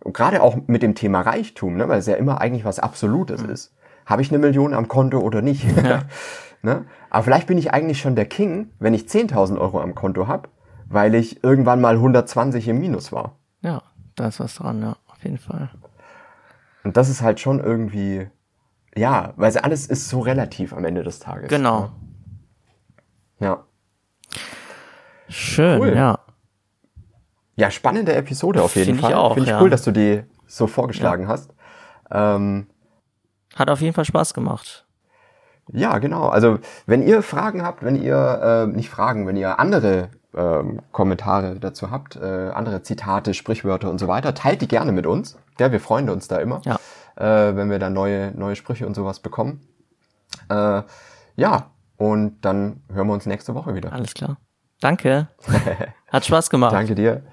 [0.06, 3.50] gerade auch mit dem Thema Reichtum, ne, weil es ja immer eigentlich was Absolutes mhm.
[3.50, 3.74] ist.
[4.06, 5.66] Habe ich eine Million am Konto oder nicht?
[5.84, 6.04] Ja.
[6.66, 6.86] ne?
[7.09, 10.49] Aber vielleicht bin ich eigentlich schon der King, wenn ich 10.000 Euro am Konto habe,
[10.88, 13.38] weil ich irgendwann mal 120 im Minus war.
[13.61, 13.84] Ja,
[14.16, 15.70] da ist was dran, ja, auf jeden Fall.
[16.84, 18.28] Und das ist halt schon irgendwie,
[18.95, 21.49] ja, weil alles ist so relativ am Ende des Tages.
[21.49, 21.82] Genau.
[21.82, 21.91] Ne?
[23.39, 23.63] Ja.
[25.30, 25.95] Schön, cool.
[25.95, 26.20] ja.
[27.57, 29.34] Ja, spannende Episode auf jeden Find Fall.
[29.34, 29.61] Finde ich ja.
[29.61, 31.30] cool, dass du die so vorgeschlagen ja.
[31.30, 31.53] hast.
[32.11, 32.68] Ähm,
[33.55, 34.85] Hat auf jeden Fall Spaß gemacht.
[35.72, 36.28] Ja, genau.
[36.28, 41.59] Also wenn ihr Fragen habt, wenn ihr äh, nicht Fragen, wenn ihr andere ähm, Kommentare
[41.59, 45.38] dazu habt, äh, andere Zitate, Sprichwörter und so weiter, teilt die gerne mit uns.
[45.59, 46.76] Ja, wir freuen uns da immer, ja.
[47.16, 49.61] äh, wenn wir da neue, neue Sprüche und sowas bekommen.
[50.49, 50.84] Äh,
[51.36, 53.93] ja, und dann hören wir uns nächste Woche wieder.
[53.93, 54.38] Alles klar.
[54.82, 55.30] Danke.
[56.09, 56.74] Hat Spaß gemacht.
[56.74, 57.24] Danke dir.